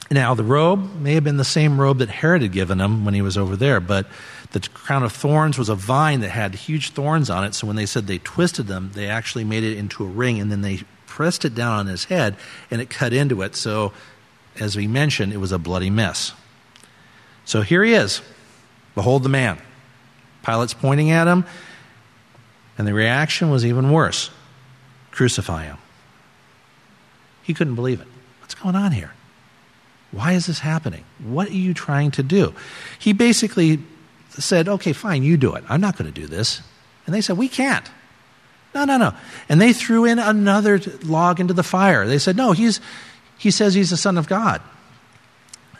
[0.10, 3.14] Now, the robe may have been the same robe that Herod had given him when
[3.14, 4.08] he was over there, but
[4.52, 7.54] the crown of thorns was a vine that had huge thorns on it.
[7.54, 10.50] So when they said they twisted them, they actually made it into a ring and
[10.50, 10.84] then they
[11.18, 12.36] pressed it down on his head
[12.70, 13.56] and it cut into it.
[13.56, 13.92] So,
[14.60, 16.32] as we mentioned, it was a bloody mess.
[17.44, 18.22] So here he is.
[18.94, 19.58] Behold the man.
[20.44, 21.44] Pilate's pointing at him,
[22.78, 24.30] and the reaction was even worse
[25.10, 25.80] crucify him.
[27.42, 28.08] He couldn't believe it.
[28.40, 29.12] What's going on here?
[30.12, 31.04] Why is this happening?
[31.18, 32.54] What are you trying to do?
[33.00, 33.80] He basically
[34.30, 35.64] said, Okay, fine, you do it.
[35.68, 36.62] I'm not going to do this.
[37.08, 37.90] And they said, We can't.
[38.78, 39.14] No, no, no.
[39.50, 42.06] And they threw in another log into the fire.
[42.06, 42.80] They said, no, he's,
[43.40, 44.62] he says he's the Son of God.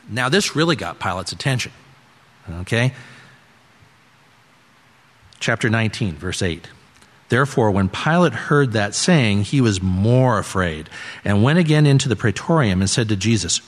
[0.10, 1.74] Now, this really got Pilate's attention.
[2.62, 2.96] Okay?
[5.40, 6.68] Chapter 19, verse 8.
[7.30, 10.90] Therefore, when Pilate heard that saying, he was more afraid,
[11.24, 13.62] and went again into the praetorium and said to Jesus,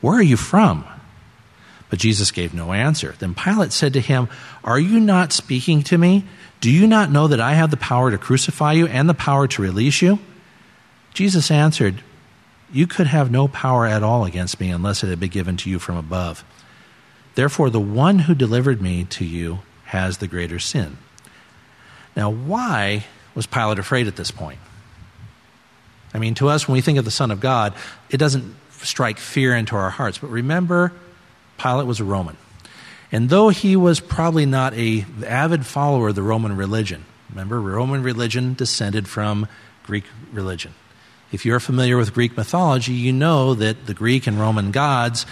[0.00, 0.84] Where are you from?
[1.90, 3.14] But Jesus gave no answer.
[3.18, 4.28] Then Pilate said to him,
[4.62, 6.24] Are you not speaking to me?
[6.60, 9.46] Do you not know that I have the power to crucify you and the power
[9.48, 10.18] to release you?
[11.14, 12.02] Jesus answered,
[12.72, 15.70] You could have no power at all against me unless it had been given to
[15.70, 16.44] you from above.
[17.34, 20.98] Therefore, the one who delivered me to you has the greater sin.
[22.16, 24.58] Now, why was Pilate afraid at this point?
[26.12, 27.74] I mean, to us, when we think of the Son of God,
[28.10, 30.18] it doesn't strike fear into our hearts.
[30.18, 30.92] But remember,
[31.58, 32.36] Pilate was a Roman.
[33.10, 38.02] And though he was probably not a avid follower of the Roman religion, remember, Roman
[38.02, 39.48] religion descended from
[39.84, 40.74] Greek religion.
[41.30, 45.26] If you're familiar with Greek mythology, you know that the Greek and Roman gods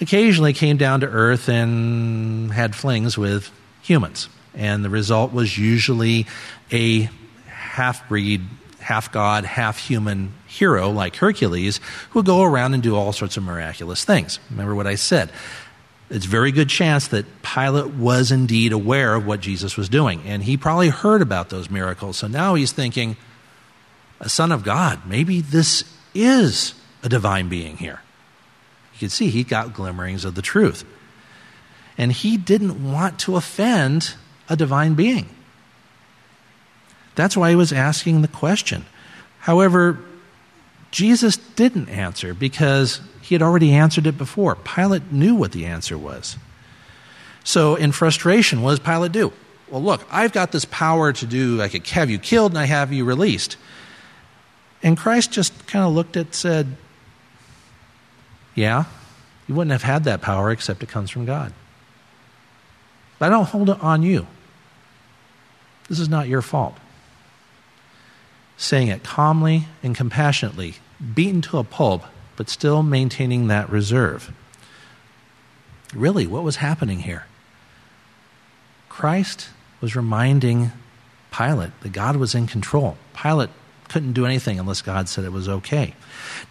[0.00, 3.50] occasionally came down to earth and had flings with
[3.82, 4.28] humans.
[4.54, 6.26] And the result was usually
[6.70, 7.10] a
[7.46, 8.42] half breed,
[8.80, 13.36] half god, half human hero like Hercules who would go around and do all sorts
[13.36, 14.38] of miraculous things.
[14.50, 15.30] Remember what I said.
[16.12, 20.20] It's very good chance that Pilate was indeed aware of what Jesus was doing.
[20.26, 22.18] And he probably heard about those miracles.
[22.18, 23.16] So now he's thinking,
[24.20, 28.02] a son of God, maybe this is a divine being here.
[28.92, 30.84] You can see he got glimmerings of the truth.
[31.96, 34.14] And he didn't want to offend
[34.50, 35.30] a divine being.
[37.14, 38.84] That's why he was asking the question.
[39.38, 39.98] However,
[40.92, 44.54] Jesus didn't answer because he had already answered it before.
[44.54, 46.36] Pilate knew what the answer was.
[47.44, 49.32] So, in frustration, what does Pilate do?
[49.68, 52.66] Well, look, I've got this power to do, I could have you killed and I
[52.66, 53.56] have you released.
[54.82, 56.76] And Christ just kind of looked at said,
[58.54, 58.84] Yeah,
[59.48, 61.52] you wouldn't have had that power except it comes from God.
[63.18, 64.26] But I don't hold it on you.
[65.88, 66.76] This is not your fault.
[68.62, 70.76] Saying it calmly and compassionately,
[71.16, 72.04] beaten to a pulp,
[72.36, 74.32] but still maintaining that reserve.
[75.92, 77.26] Really, what was happening here?
[78.88, 79.48] Christ
[79.80, 80.70] was reminding
[81.32, 82.96] Pilate that God was in control.
[83.20, 83.50] Pilate
[83.88, 85.94] couldn't do anything unless God said it was okay.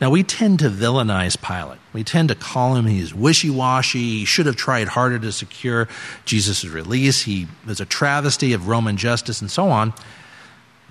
[0.02, 1.80] Now, we tend to villainize Pilate.
[1.94, 4.20] We tend to call him he's wishy washy.
[4.20, 5.88] He should have tried harder to secure
[6.26, 7.22] Jesus' release.
[7.22, 9.94] He was a travesty of Roman justice and so on.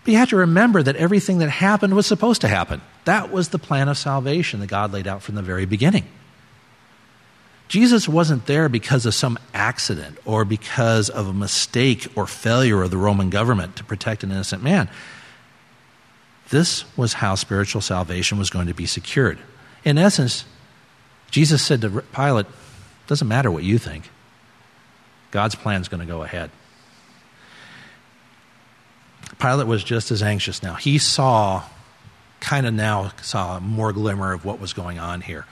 [0.04, 2.80] But you have to remember that everything that happened was supposed to happen.
[3.04, 6.04] That was the plan of salvation that God laid out from the very beginning.
[7.68, 12.90] Jesus wasn't there because of some accident or because of a mistake or failure of
[12.90, 14.88] the Roman government to protect an innocent man.
[16.48, 19.38] This was how spiritual salvation was going to be secured.
[19.84, 20.44] In essence,
[21.30, 22.46] Jesus said to Pilate,
[23.06, 24.10] Doesn't matter what you think,
[25.30, 26.50] God's plan is going to go ahead.
[29.40, 30.74] Pilate was just as anxious now.
[30.74, 31.64] He saw,
[32.40, 35.46] kind of now, saw more glimmer of what was going on here.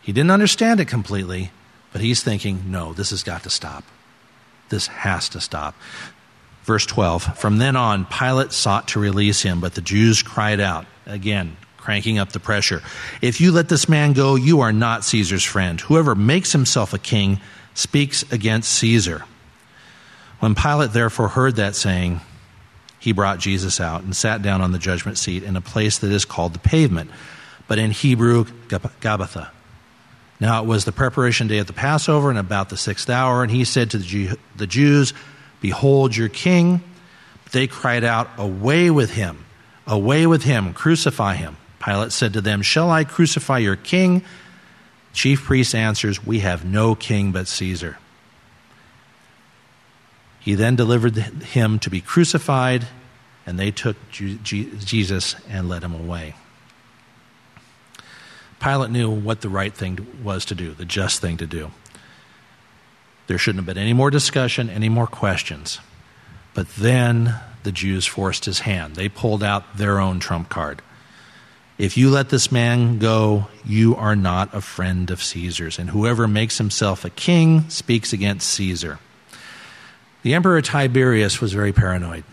[0.00, 1.50] He didn't understand it completely,
[1.92, 3.84] but he's thinking, no, this has got to stop.
[4.68, 5.74] This has to stop.
[6.64, 10.86] Verse 12 From then on, Pilate sought to release him, but the Jews cried out,
[11.06, 12.82] again, cranking up the pressure
[13.20, 15.80] If you let this man go, you are not Caesar's friend.
[15.82, 17.40] Whoever makes himself a king
[17.74, 19.24] speaks against Caesar.
[20.40, 22.20] When Pilate therefore heard that saying,
[23.04, 26.10] he brought Jesus out and sat down on the judgment seat in a place that
[26.10, 27.10] is called the pavement,
[27.68, 29.50] but in Hebrew, Gabbatha.
[30.40, 33.52] Now it was the preparation day of the Passover and about the sixth hour, and
[33.52, 35.12] he said to the Jews,
[35.60, 36.82] Behold your king.
[37.52, 39.44] They cried out, Away with him!
[39.86, 40.72] Away with him!
[40.72, 41.58] Crucify him!
[41.84, 44.24] Pilate said to them, Shall I crucify your king?
[45.12, 47.98] Chief priest answers, We have no king but Caesar.
[50.44, 52.86] He then delivered him to be crucified,
[53.46, 56.34] and they took Jesus and led him away.
[58.60, 61.70] Pilate knew what the right thing was to do, the just thing to do.
[63.26, 65.80] There shouldn't have been any more discussion, any more questions.
[66.52, 68.96] But then the Jews forced his hand.
[68.96, 70.82] They pulled out their own trump card.
[71.78, 76.28] If you let this man go, you are not a friend of Caesar's, and whoever
[76.28, 78.98] makes himself a king speaks against Caesar.
[80.24, 82.24] The Emperor Tiberius was very paranoid.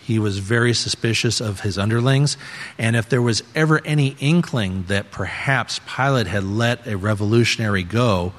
[0.00, 2.36] He was very suspicious of his underlings,
[2.78, 8.32] and if there was ever any inkling that perhaps Pilate had let a revolutionary go,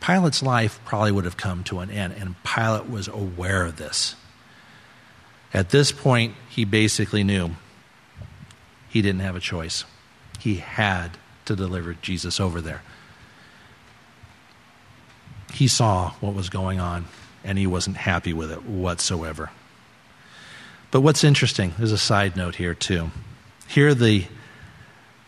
[0.00, 4.14] Pilate's life probably would have come to an end, and Pilate was aware of this.
[5.52, 7.56] At this point, he basically knew
[8.88, 9.84] he didn't have a choice.
[10.38, 12.82] He had to deliver Jesus over there.
[15.52, 17.06] He saw what was going on,
[17.48, 19.50] and he wasn't happy with it whatsoever.
[20.90, 23.10] But what's interesting, there's a side note here, too.
[23.66, 24.26] Here, the,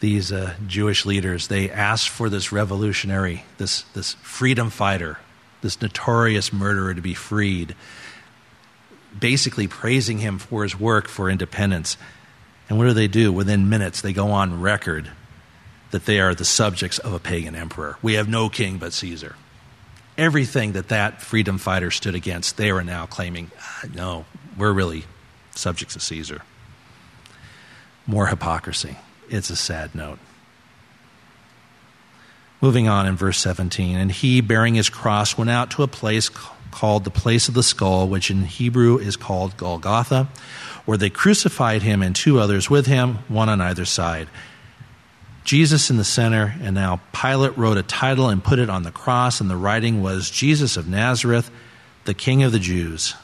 [0.01, 5.19] these uh, Jewish leaders, they asked for this revolutionary, this, this freedom fighter,
[5.63, 7.75] this notorious murderer to be freed,
[9.19, 11.97] basically praising him for his work for independence.
[12.69, 13.33] And what do they do?
[13.33, 15.11] Within minutes, they go on record
[15.91, 17.97] that they are the subjects of a pagan emperor.
[18.03, 19.37] We have no king but Caesar.
[20.21, 24.27] Everything that that freedom fighter stood against, they are now claiming, ah, no,
[24.59, 25.05] we're really
[25.55, 26.43] subjects of Caesar.
[28.07, 28.99] More hypocrisy.
[29.31, 30.19] It's a sad note.
[32.61, 36.29] Moving on in verse 17, and he, bearing his cross, went out to a place
[36.71, 40.29] called the place of the skull, which in Hebrew is called Golgotha,
[40.85, 44.29] where they crucified him and two others with him, one on either side.
[45.45, 48.91] Jesus in the center, and now Pilate wrote a title and put it on the
[48.91, 51.51] cross, and the writing was Jesus of Nazareth,
[52.05, 53.15] the King of the Jews.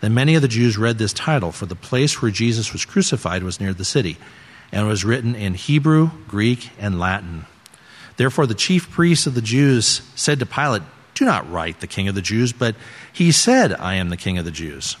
[0.00, 3.44] Then many of the Jews read this title, for the place where Jesus was crucified
[3.44, 4.18] was near the city,
[4.72, 7.46] and was written in Hebrew, Greek, and Latin.
[8.16, 10.82] Therefore, the chief priests of the Jews said to Pilate,
[11.14, 12.74] Do not write the King of the Jews, but
[13.12, 14.96] he said, I am the King of the Jews.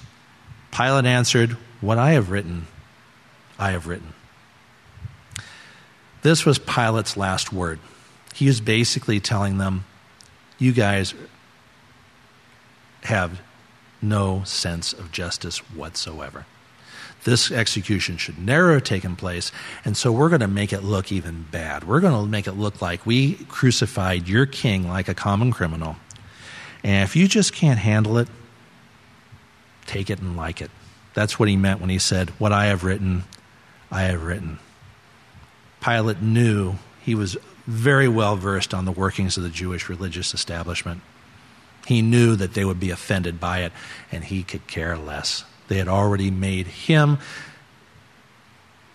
[0.70, 2.68] Pilate answered, What I have written,
[3.58, 4.14] I have written.
[6.22, 7.78] This was Pilate's last word.
[8.34, 9.84] He was basically telling them,
[10.58, 11.14] You guys
[13.02, 13.40] have
[14.00, 16.46] no sense of justice whatsoever.
[17.24, 19.52] This execution should never have taken place,
[19.84, 21.84] and so we're going to make it look even bad.
[21.84, 25.96] We're going to make it look like we crucified your king like a common criminal.
[26.82, 28.28] And if you just can't handle it,
[29.86, 30.70] take it and like it.
[31.14, 33.24] That's what he meant when he said, What I have written,
[33.90, 34.58] I have written.
[35.82, 41.00] Pilate knew he was very well versed on the workings of the Jewish religious establishment.
[41.86, 43.72] He knew that they would be offended by it,
[44.10, 45.44] and he could care less.
[45.68, 47.18] They had already made him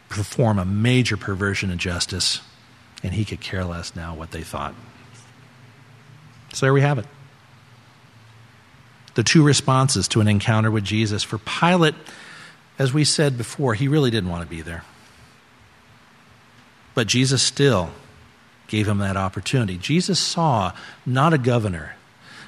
[0.10, 2.42] perform a major perversion of justice,
[3.04, 4.74] and he could care less now what they thought.
[6.54, 7.06] So there we have it.
[9.16, 11.24] The two responses to an encounter with Jesus.
[11.24, 11.96] For Pilate,
[12.80, 14.84] as we said before, he really didn't want to be there.
[16.98, 17.92] But Jesus still
[18.68, 19.78] gave him that opportunity.
[19.78, 20.72] Jesus saw
[21.06, 21.96] not a governor,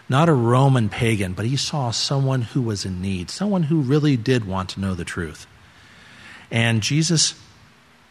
[0.09, 4.17] not a Roman pagan, but he saw someone who was in need, someone who really
[4.17, 5.45] did want to know the truth.
[6.49, 7.35] And Jesus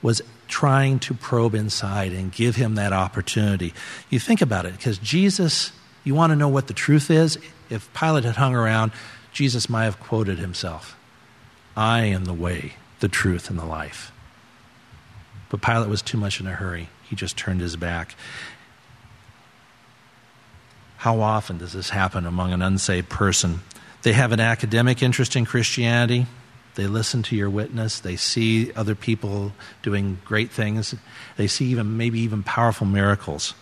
[0.01, 3.75] was trying to probe inside and give him that opportunity.
[4.09, 5.73] You think about it, because Jesus,
[6.05, 7.37] you want to know what the truth is?
[7.69, 8.93] If Pilate had hung around,
[9.33, 10.97] Jesus might have quoted himself
[11.77, 14.13] I am the way, the truth, and the life.
[15.51, 16.89] But Pilate was too much in a hurry.
[17.09, 18.15] He just turned his back.
[20.99, 23.61] How often does this happen among an unsaved person?
[24.03, 26.27] They have an academic interest in Christianity.
[26.75, 28.01] They listen to your witness.
[28.01, 30.95] They see other people doing great things.
[31.37, 33.55] They see even maybe even powerful miracles.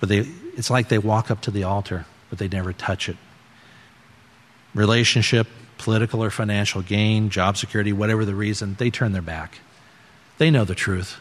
[0.00, 0.26] But they,
[0.56, 3.16] it's like they walk up to the altar, but they never touch it.
[4.74, 5.46] Relationship,
[5.84, 9.58] political or financial gain, job security, whatever the reason, they turn their back.
[10.38, 11.20] They know the truth,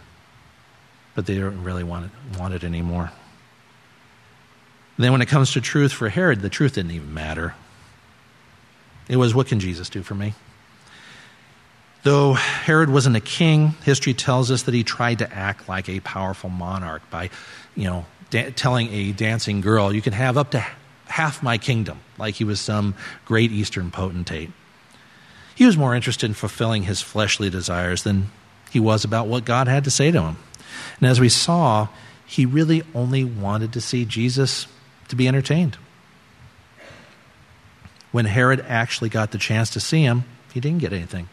[1.14, 3.12] but they don't really want it, want it anymore.
[4.98, 7.56] Then, when it comes to truth for Herod, the truth didn't even matter.
[9.10, 10.34] It was, what can Jesus do for me?
[12.04, 16.00] Though Herod wasn't a king, history tells us that he tried to act like a
[16.00, 17.30] powerful monarch by,
[17.76, 20.66] you know, da- telling a dancing girl, "You can have up to
[21.08, 22.96] half my kingdom," like he was some
[23.26, 24.52] great Eastern potentate.
[25.56, 28.32] He was more interested in fulfilling his fleshly desires than
[28.72, 30.38] he was about what God had to say to him.
[31.00, 31.90] And as we saw,
[32.26, 34.66] he really only wanted to see Jesus
[35.10, 35.78] to be entertained.
[38.12, 40.24] When Herod actually got the chance to see him,
[40.54, 41.30] he didn't get anything.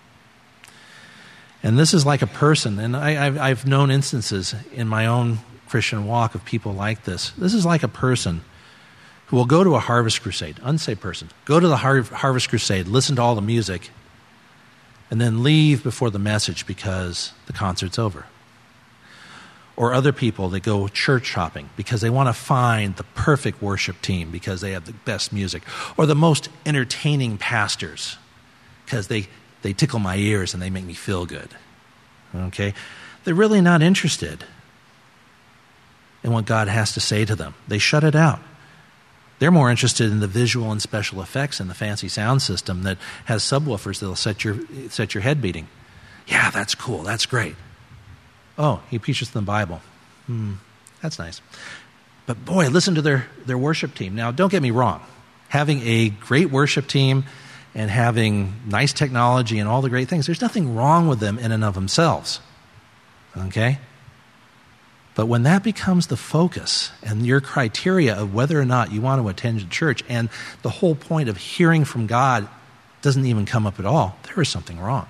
[1.62, 6.06] And this is like a person, and I, have known instances in my own Christian
[6.06, 7.30] walk of people like this.
[7.36, 8.42] This is like a person
[9.30, 12.88] who will go to a harvest crusade, unsaved person, go to the har- harvest crusade,
[12.88, 13.90] listen to all the music,
[15.08, 18.26] and then leave before the message because the concert's over
[19.76, 24.02] or other people that go church shopping because they want to find the perfect worship
[24.02, 25.62] team because they have the best music,
[25.96, 28.18] or the most entertaining pastors
[28.84, 29.26] because they,
[29.62, 31.48] they tickle my ears and they make me feel good.
[32.34, 32.74] Okay?
[33.24, 34.44] They're really not interested
[36.22, 38.40] in what God has to say to them, they shut it out.
[39.40, 42.98] They're more interested in the visual and special effects and the fancy sound system that
[43.24, 44.58] has subwoofers that'll set your,
[44.90, 45.66] set your head beating.
[46.26, 47.02] Yeah, that's cool.
[47.02, 47.56] That's great.
[48.58, 49.80] Oh, he preaches the Bible.
[50.26, 50.54] Hmm,
[51.00, 51.40] that's nice.
[52.26, 54.14] But boy, listen to their, their worship team.
[54.14, 55.00] Now, don't get me wrong.
[55.48, 57.24] Having a great worship team
[57.74, 61.50] and having nice technology and all the great things, there's nothing wrong with them in
[61.50, 62.40] and of themselves.
[63.36, 63.78] Okay?
[65.20, 69.20] But when that becomes the focus and your criteria of whether or not you want
[69.20, 70.30] to attend a church and
[70.62, 72.48] the whole point of hearing from God
[73.02, 75.06] doesn't even come up at all, there is something wrong.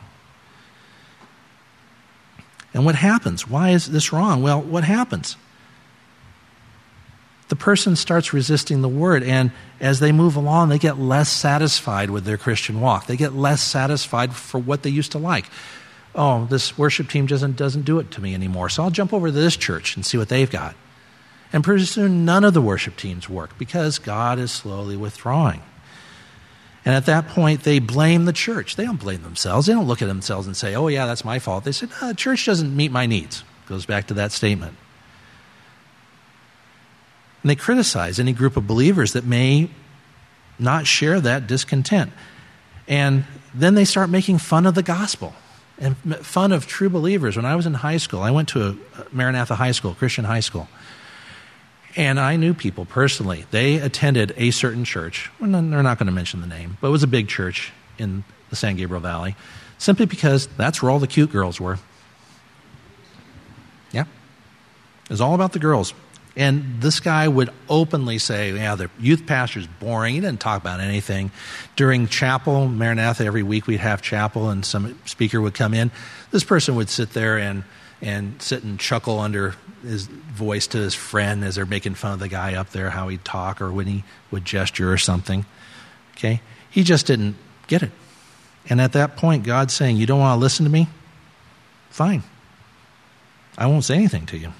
[2.75, 3.47] And what happens?
[3.47, 4.43] Why is this wrong?
[4.43, 5.37] Well, what happens?
[7.47, 12.11] The person starts resisting the word, and as they move along, they get less satisfied
[12.11, 13.07] with their Christian walk.
[13.07, 15.45] They get less satisfied for what they used to like.
[16.15, 19.29] Oh, this worship team doesn't, doesn't do it to me anymore, so I'll jump over
[19.29, 20.75] to this church and see what they've got.
[21.53, 25.63] And pretty soon, none of the worship teams work because God is slowly withdrawing.
[26.85, 28.77] And at that point, they blame the church.
[28.77, 29.67] They don't blame themselves.
[29.67, 31.65] They don't look at themselves and say, oh, yeah, that's my fault.
[31.65, 33.45] They said, no, the church doesn't meet my needs.
[33.67, 34.77] Goes back to that statement.
[37.43, 39.71] And they criticize any group of believers that may
[40.59, 42.13] not share that discontent.
[42.89, 45.35] And then they start making fun of the gospel
[45.81, 47.37] and fun of true believers.
[47.37, 48.77] When I was in high school, I went to a
[49.13, 50.69] Maranatha High School, Christian high school.
[51.97, 53.47] And I knew people personally.
[53.51, 55.31] They attended a certain church.
[55.41, 58.23] Well, they're not going to mention the name, but it was a big church in
[58.51, 59.35] the San Gabriel Valley,
[59.79, 61.79] simply because that's where all the cute girls were.
[63.91, 64.03] Yeah.
[65.05, 65.95] It was all about the girls.
[66.37, 70.15] And this guy would openly say, Yeah, the youth pastor's boring.
[70.15, 71.33] He didn't talk about anything.
[71.77, 75.91] During chapel, Maranatha, every week we'd have chapel, and some speaker would come in.
[76.31, 77.65] This person would sit there and,
[78.01, 82.21] and sit and chuckle under his voice to his friend as they're making fun of
[82.21, 85.45] the guy up there, how he'd talk or when he would gesture or something.
[86.13, 86.41] Okay?
[86.71, 87.91] He just didn't get it.
[88.69, 90.89] And at that point, God's saying, You don't want to listen to me?
[91.91, 92.23] Fine.
[93.59, 94.53] I won't say anything to you.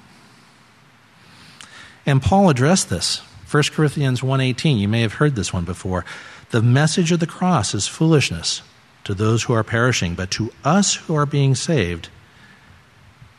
[2.05, 3.21] And Paul addressed this.
[3.49, 6.05] 1 Corinthians 1:18, you may have heard this one before.
[6.51, 8.61] The message of the cross is foolishness
[9.03, 12.09] to those who are perishing, but to us who are being saved,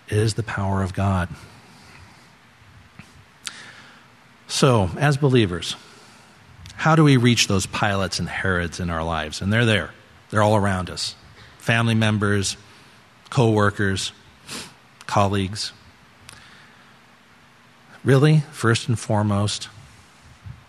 [0.08, 1.28] it is the power of God.
[4.46, 5.76] So, as believers,
[6.76, 9.40] how do we reach those Pilates and Herods in our lives?
[9.40, 9.90] And they're there.
[10.30, 11.14] They're all around us.
[11.58, 12.56] Family members,
[13.30, 14.12] co-workers,
[15.06, 15.72] colleagues.
[18.04, 19.68] Really, first and foremost,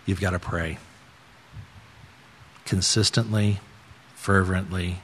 [0.06, 0.78] you've got to pray.
[2.64, 3.60] Consistently,
[4.14, 4.98] fervently,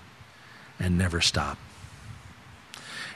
[0.78, 1.58] and never stop.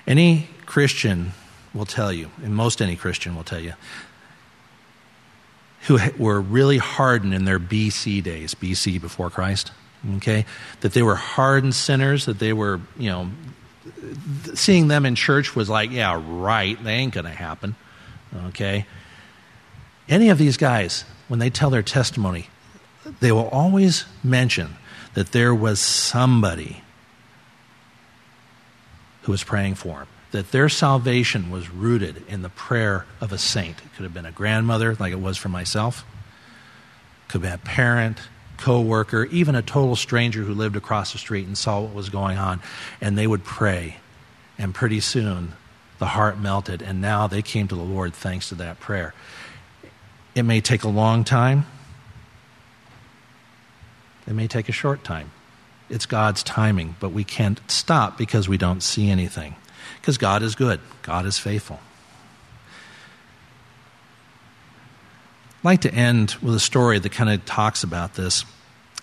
[0.07, 1.33] Any Christian
[1.73, 3.75] will tell you, and most any Christian will tell you,
[5.87, 9.71] who were really hardened in their BC days, BC before Christ,
[10.17, 10.45] okay?
[10.81, 13.31] That they were hardened sinners, that they were, you know,
[14.55, 17.77] seeing them in church was like, yeah, right, they ain't going to happen,
[18.49, 18.87] okay?
[20.09, 22.49] Any of these guys, when they tell their testimony,
[23.21, 24.77] they will always mention
[25.15, 26.83] that there was somebody
[29.23, 33.39] who was praying for them that their salvation was rooted in the prayer of a
[33.39, 33.79] saint.
[33.79, 36.05] It could have been a grandmother, like it was for myself,
[37.29, 38.19] could have been a parent,
[38.57, 42.09] co worker, even a total stranger who lived across the street and saw what was
[42.09, 42.61] going on.
[43.01, 43.99] And they would pray.
[44.59, 45.53] And pretty soon,
[46.01, 46.83] the heart melted.
[46.83, 49.15] And now they came to the Lord thanks to that prayer.
[50.35, 51.67] It may take a long time,
[54.27, 55.31] it may take a short time.
[55.91, 59.55] It's God's timing, but we can't stop because we don't see anything
[60.01, 61.81] because God is good, God is faithful.
[65.61, 68.45] I'd like to end with a story that kind of talks about this.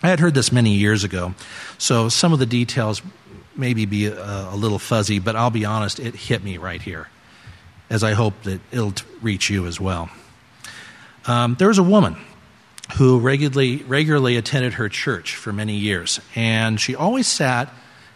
[0.04, 1.34] I had heard this many years ago,
[1.80, 3.02] so some of the details
[3.56, 7.08] maybe be a, a little fuzzy, but I'll be honest, it hit me right here,
[7.90, 10.10] as I hope that it'll reach you as well.
[11.26, 12.18] Um, there was a woman
[12.98, 17.72] who regularly, regularly attended her church for many years, and she always sat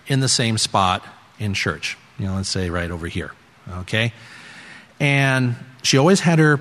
[0.08, 1.06] in the same spot
[1.40, 1.98] in church.
[2.20, 3.32] You know, let's say right over here.
[3.70, 4.14] Okay?
[5.00, 6.60] And she always had her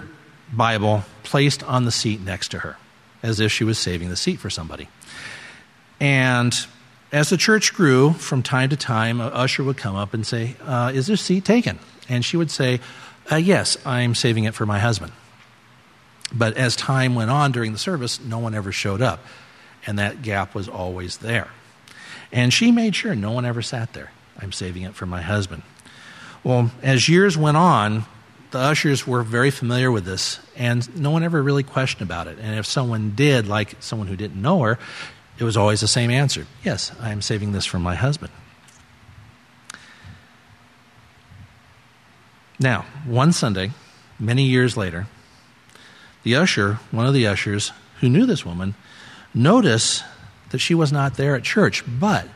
[0.52, 2.76] Bible placed on the seat next to her,
[3.22, 4.88] as if she was saving the seat for somebody.
[6.00, 6.54] And
[7.12, 10.56] as the church grew, from time to time, an usher would come up and say,
[10.62, 11.78] uh, Is this seat taken?
[12.08, 12.80] And she would say,
[13.30, 15.12] uh, Yes, I'm saving it for my husband.
[16.36, 19.24] But as time went on during the service, no one ever showed up.
[19.86, 21.48] And that gap was always there.
[22.32, 24.10] And she made sure no one ever sat there.
[24.38, 25.62] I'm saving it for my husband.
[26.42, 28.04] Well, as years went on,
[28.50, 32.38] the ushers were very familiar with this, and no one ever really questioned about it.
[32.40, 34.78] And if someone did, like someone who didn't know her,
[35.38, 38.32] it was always the same answer Yes, I'm saving this for my husband.
[42.60, 43.72] Now, one Sunday,
[44.18, 45.08] many years later,
[46.24, 48.74] the usher, one of the ushers who knew this woman,
[49.32, 50.04] noticed
[50.50, 52.26] that she was not there at church, but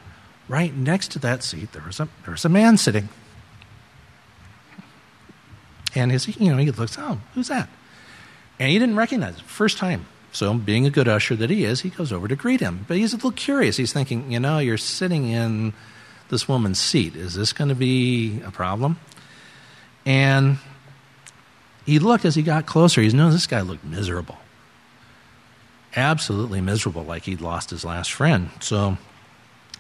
[0.49, 3.09] right next to that seat there was a, there was a man sitting.
[5.95, 7.69] And his, you know, he looks, oh, who's that?
[8.59, 9.43] And he didn't recognize it.
[9.43, 10.07] First time.
[10.31, 12.85] So, being a good usher that he is, he goes over to greet him.
[12.87, 13.79] But he's a little curious.
[13.79, 15.73] He's thinking, you know, you're sitting in
[16.29, 17.17] this woman's seat.
[17.17, 18.99] Is this going to be a problem?
[20.05, 20.59] And
[21.89, 23.01] he looked as he got closer.
[23.01, 24.37] He's no, this guy looked miserable.
[25.97, 28.51] Absolutely miserable, like he'd lost his last friend.
[28.61, 28.99] So,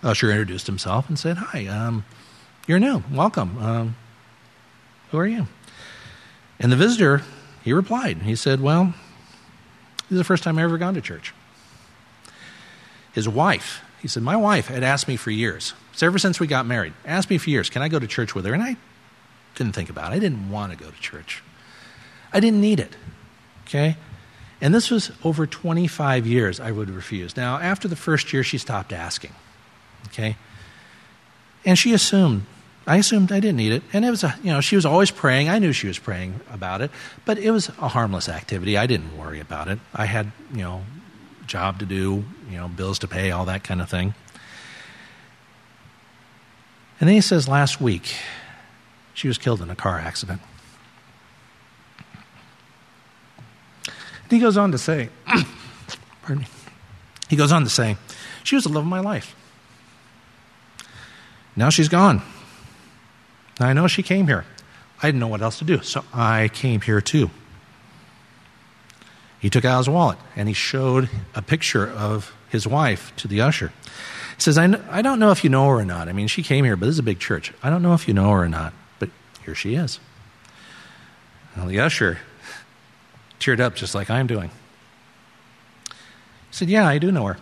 [0.02, 2.06] Usher introduced himself and said, Hi, um,
[2.66, 3.02] you're new.
[3.12, 3.58] Welcome.
[3.58, 3.96] Um,
[5.10, 5.48] who are you?
[6.58, 7.24] And the visitor,
[7.62, 8.22] he replied.
[8.22, 8.94] He said, Well,
[10.04, 11.34] this is the first time I've ever gone to church.
[13.12, 15.74] His wife, he said, My wife had asked me for years.
[15.92, 18.34] So ever since we got married, asked me for years, can I go to church
[18.34, 18.54] with her?
[18.54, 18.78] And I
[19.56, 20.16] didn't think about it.
[20.16, 21.42] I didn't want to go to church.
[22.32, 22.96] I didn't need it.
[23.66, 23.96] Okay?
[24.60, 27.36] And this was over 25 years I would refuse.
[27.36, 29.32] Now, after the first year, she stopped asking.
[30.06, 30.36] Okay?
[31.64, 32.44] And she assumed
[32.88, 33.82] I assumed I didn't need it.
[33.92, 35.50] And it was, a, you know, she was always praying.
[35.50, 36.90] I knew she was praying about it,
[37.26, 38.78] but it was a harmless activity.
[38.78, 39.78] I didn't worry about it.
[39.94, 40.84] I had, you know,
[41.46, 44.14] job to do, you know, bills to pay, all that kind of thing.
[46.98, 48.16] And then he says last week,
[49.12, 50.40] she was killed in a car accident.
[54.30, 55.08] He goes on to say,
[56.22, 56.46] pardon me,
[57.28, 57.96] he goes on to say,
[58.44, 59.34] she was the love of my life.
[61.56, 62.22] Now she's gone.
[63.60, 64.44] I know she came here.
[65.02, 67.30] I didn't know what else to do, so I came here too.
[69.40, 73.40] He took out his wallet and he showed a picture of his wife to the
[73.40, 73.72] usher.
[74.36, 76.08] He says, I, I don't know if you know her or not.
[76.08, 77.52] I mean, she came here, but this is a big church.
[77.62, 79.10] I don't know if you know her or not, but
[79.44, 80.00] here she is.
[81.56, 82.18] Now, the usher
[83.40, 84.50] teared up just like I'm doing.
[85.88, 85.94] He
[86.50, 87.38] said, Yeah, I do know her.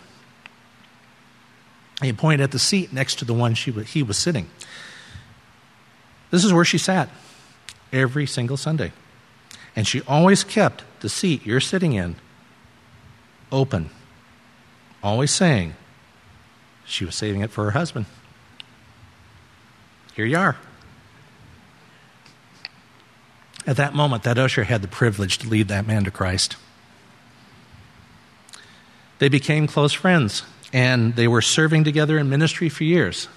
[2.01, 4.49] He pointed at the seat next to the one she, he was sitting.
[6.29, 7.09] This is where she sat
[7.91, 8.91] every single Sunday.
[9.75, 12.15] And she always kept the seat you're sitting in
[13.51, 13.89] open,
[15.01, 15.75] always saying
[16.85, 18.05] she was saving it for her husband.
[20.15, 20.57] Here you are.
[23.67, 26.55] At that moment, that usher had the privilege to lead that man to Christ.
[29.19, 33.27] They became close friends, and they were serving together in ministry for years.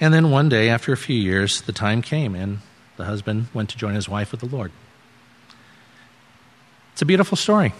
[0.00, 2.58] And then one day, after a few years, the time came and
[2.96, 4.72] the husband went to join his wife with the Lord.
[6.92, 7.72] It's a beautiful story.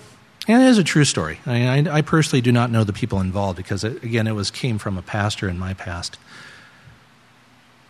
[0.46, 1.40] And it is a true story.
[1.44, 4.78] I, I, personally do not know the people involved because, it, again, it was came
[4.78, 6.18] from a pastor in my past.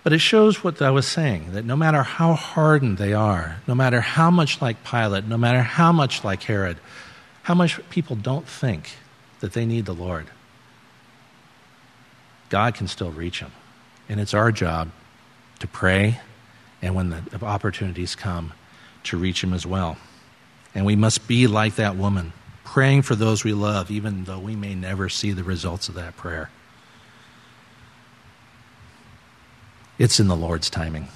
[0.02, 3.74] But it shows what I was saying that no matter how hardened they are, no
[3.74, 6.78] matter how much like Pilate, no matter how much like Herod,
[7.42, 8.96] how much people don't think
[9.40, 10.26] that they need the Lord,
[12.48, 13.52] God can still reach them.
[14.08, 14.90] And it's our job
[15.60, 16.20] to pray,
[16.82, 18.52] and when the opportunities come,
[19.04, 19.98] to reach Him as well.
[20.74, 22.32] And we must be like that woman,
[22.64, 26.16] praying for those we love, even though we may never see the results of that
[26.16, 26.50] prayer.
[30.00, 31.08] It's in the Lord's timing.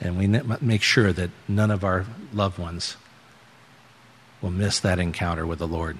[0.00, 0.28] And we
[0.64, 2.96] make sure that none of our loved ones
[4.40, 5.98] will miss that encounter with the Lord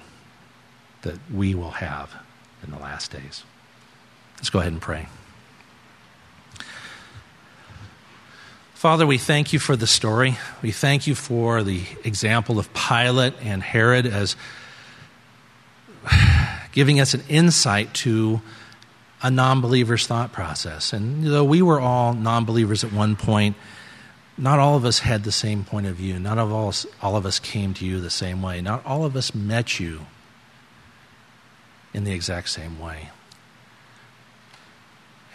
[1.01, 2.15] that we will have
[2.63, 3.43] in the last days.
[4.37, 5.07] Let's go ahead and pray.
[8.73, 10.37] Father, we thank you for the story.
[10.61, 14.37] We thank you for the example of Pilate and Herod as
[16.71, 18.39] giving us an insight to
[19.21, 20.93] a non believer's thought process.
[20.93, 23.55] And though we were all non believers at one point,
[24.37, 26.17] not all of us had the same point of view.
[26.17, 28.61] Not of all, all of us came to you the same way.
[28.61, 30.05] Not all of us met you
[31.93, 33.09] in the exact same way.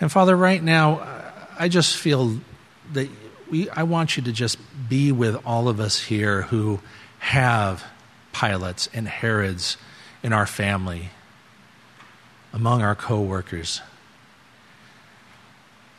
[0.00, 1.06] And Father, right now,
[1.58, 2.40] I just feel
[2.92, 3.08] that
[3.50, 4.58] we, I want you to just
[4.88, 6.80] be with all of us here who
[7.18, 7.84] have
[8.32, 9.76] Pilates and Herods
[10.22, 11.10] in our family,
[12.54, 13.82] among our coworkers.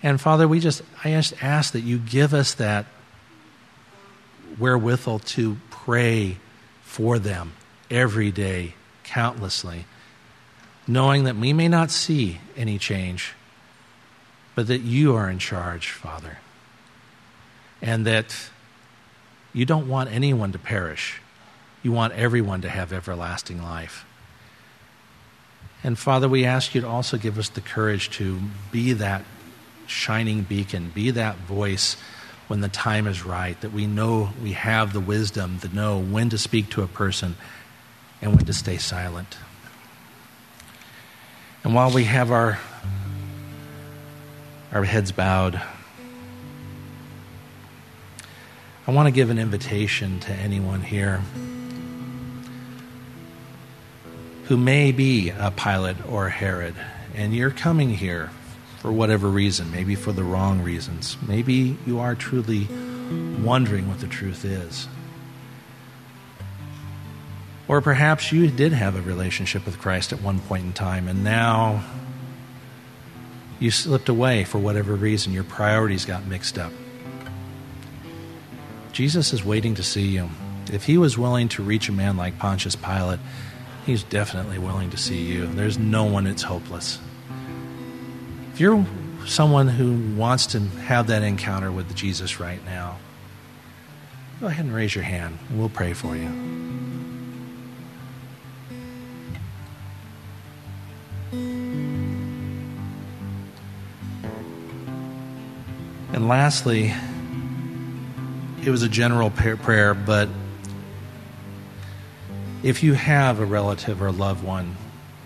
[0.02, 2.88] And Father, we just I just ask that you give us that
[4.58, 6.38] wherewithal to pray
[6.82, 7.54] for them
[7.92, 9.86] every day, countlessly,
[10.88, 13.36] knowing that we may not see any change,
[14.56, 16.40] but that you are in charge, Father
[17.86, 18.50] and that
[19.54, 21.22] you don't want anyone to perish.
[21.84, 24.06] You want everyone to have everlasting life.
[25.86, 28.40] And Father, we ask you to also give us the courage to
[28.72, 29.24] be that
[29.86, 31.96] shining beacon, be that voice
[32.48, 36.32] when the time is right, that we know we have the wisdom to know when
[36.32, 37.38] to speak to a person
[38.20, 39.38] and when to stay silent.
[41.64, 42.58] And while we have our,
[44.72, 45.62] our heads bowed,
[48.88, 51.22] I want to give an invitation to anyone here
[54.46, 56.76] who may be a Pilate or Herod,
[57.16, 58.30] and you're coming here
[58.80, 61.18] for whatever reason, maybe for the wrong reasons.
[61.28, 62.68] Maybe you are truly
[63.42, 64.88] wondering what the truth is.
[67.68, 71.24] Or perhaps you did have a relationship with Christ at one point in time, and
[71.24, 71.84] now
[73.60, 75.34] you slipped away for whatever reason.
[75.34, 76.72] Your priorities got mixed up.
[78.92, 80.30] Jesus is waiting to see you.
[80.72, 83.20] If he was willing to reach a man like Pontius Pilate,
[83.86, 85.46] he's definitely willing to see you.
[85.48, 87.00] There's no one that's hopeless.
[88.54, 88.86] If you're
[89.26, 92.98] someone who wants to have that encounter with Jesus right now,
[94.40, 96.28] go ahead and raise your hand and we'll pray for you.
[106.14, 106.94] And lastly,
[108.64, 110.30] it was a general prayer, but
[112.64, 114.76] if you have a relative or loved one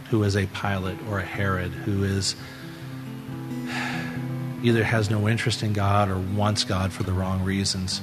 [0.09, 2.35] who is a Pilate or a Herod who is
[4.63, 8.01] either has no interest in God or wants God for the wrong reasons.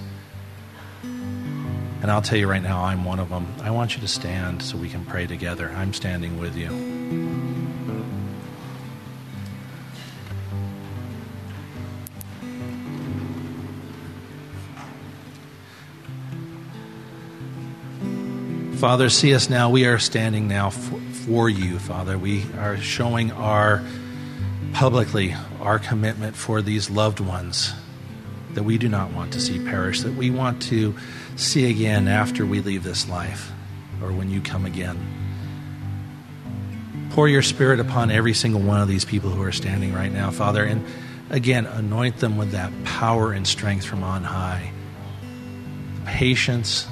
[1.02, 3.46] And I'll tell you right now, I'm one of them.
[3.62, 5.72] I want you to stand so we can pray together.
[5.74, 7.55] I'm standing with you.
[18.86, 19.68] Father, see us now.
[19.68, 22.16] We are standing now for, for you, Father.
[22.16, 23.82] We are showing our
[24.74, 27.72] publicly our commitment for these loved ones
[28.54, 30.94] that we do not want to see perish, that we want to
[31.34, 33.50] see again after we leave this life
[34.00, 34.96] or when you come again.
[37.10, 40.30] Pour your spirit upon every single one of these people who are standing right now,
[40.30, 40.86] Father, and
[41.28, 44.70] again, anoint them with that power and strength from on high.
[45.96, 46.86] The patience,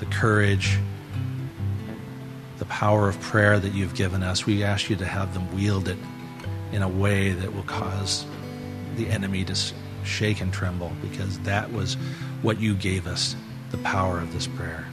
[0.00, 0.78] the courage,
[2.70, 4.46] power of prayer that you've given us.
[4.46, 5.98] We ask you to have them wield it
[6.72, 8.24] in a way that will cause
[8.96, 9.56] the enemy to
[10.04, 11.94] shake and tremble because that was
[12.42, 13.36] what you gave us
[13.70, 14.86] the power of this prayer.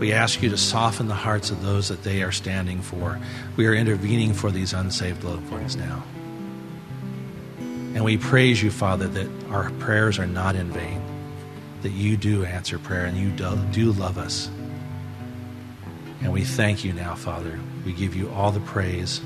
[0.00, 3.18] We ask you to soften the hearts of those that they are standing for.
[3.56, 6.02] We are intervening for these unsaved loved ones now.
[7.94, 11.00] And we praise you, Father, that our prayers are not in vain,
[11.82, 14.50] that you do answer prayer and you do, do love us.
[16.22, 17.58] And we thank you now, Father.
[17.84, 19.20] We give you all the praise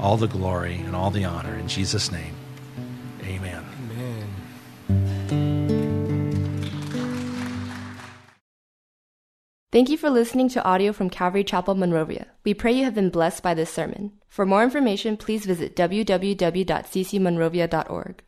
[0.00, 1.56] all the glory and all the honor.
[1.56, 2.34] In Jesus' name,
[3.24, 3.64] amen.
[3.90, 4.26] Amen.
[9.70, 12.28] Thank you for listening to audio from Calvary Chapel, Monrovia.
[12.42, 14.12] We pray you have been blessed by this sermon.
[14.26, 18.22] For more information, please visit www.ccmonrovia.org.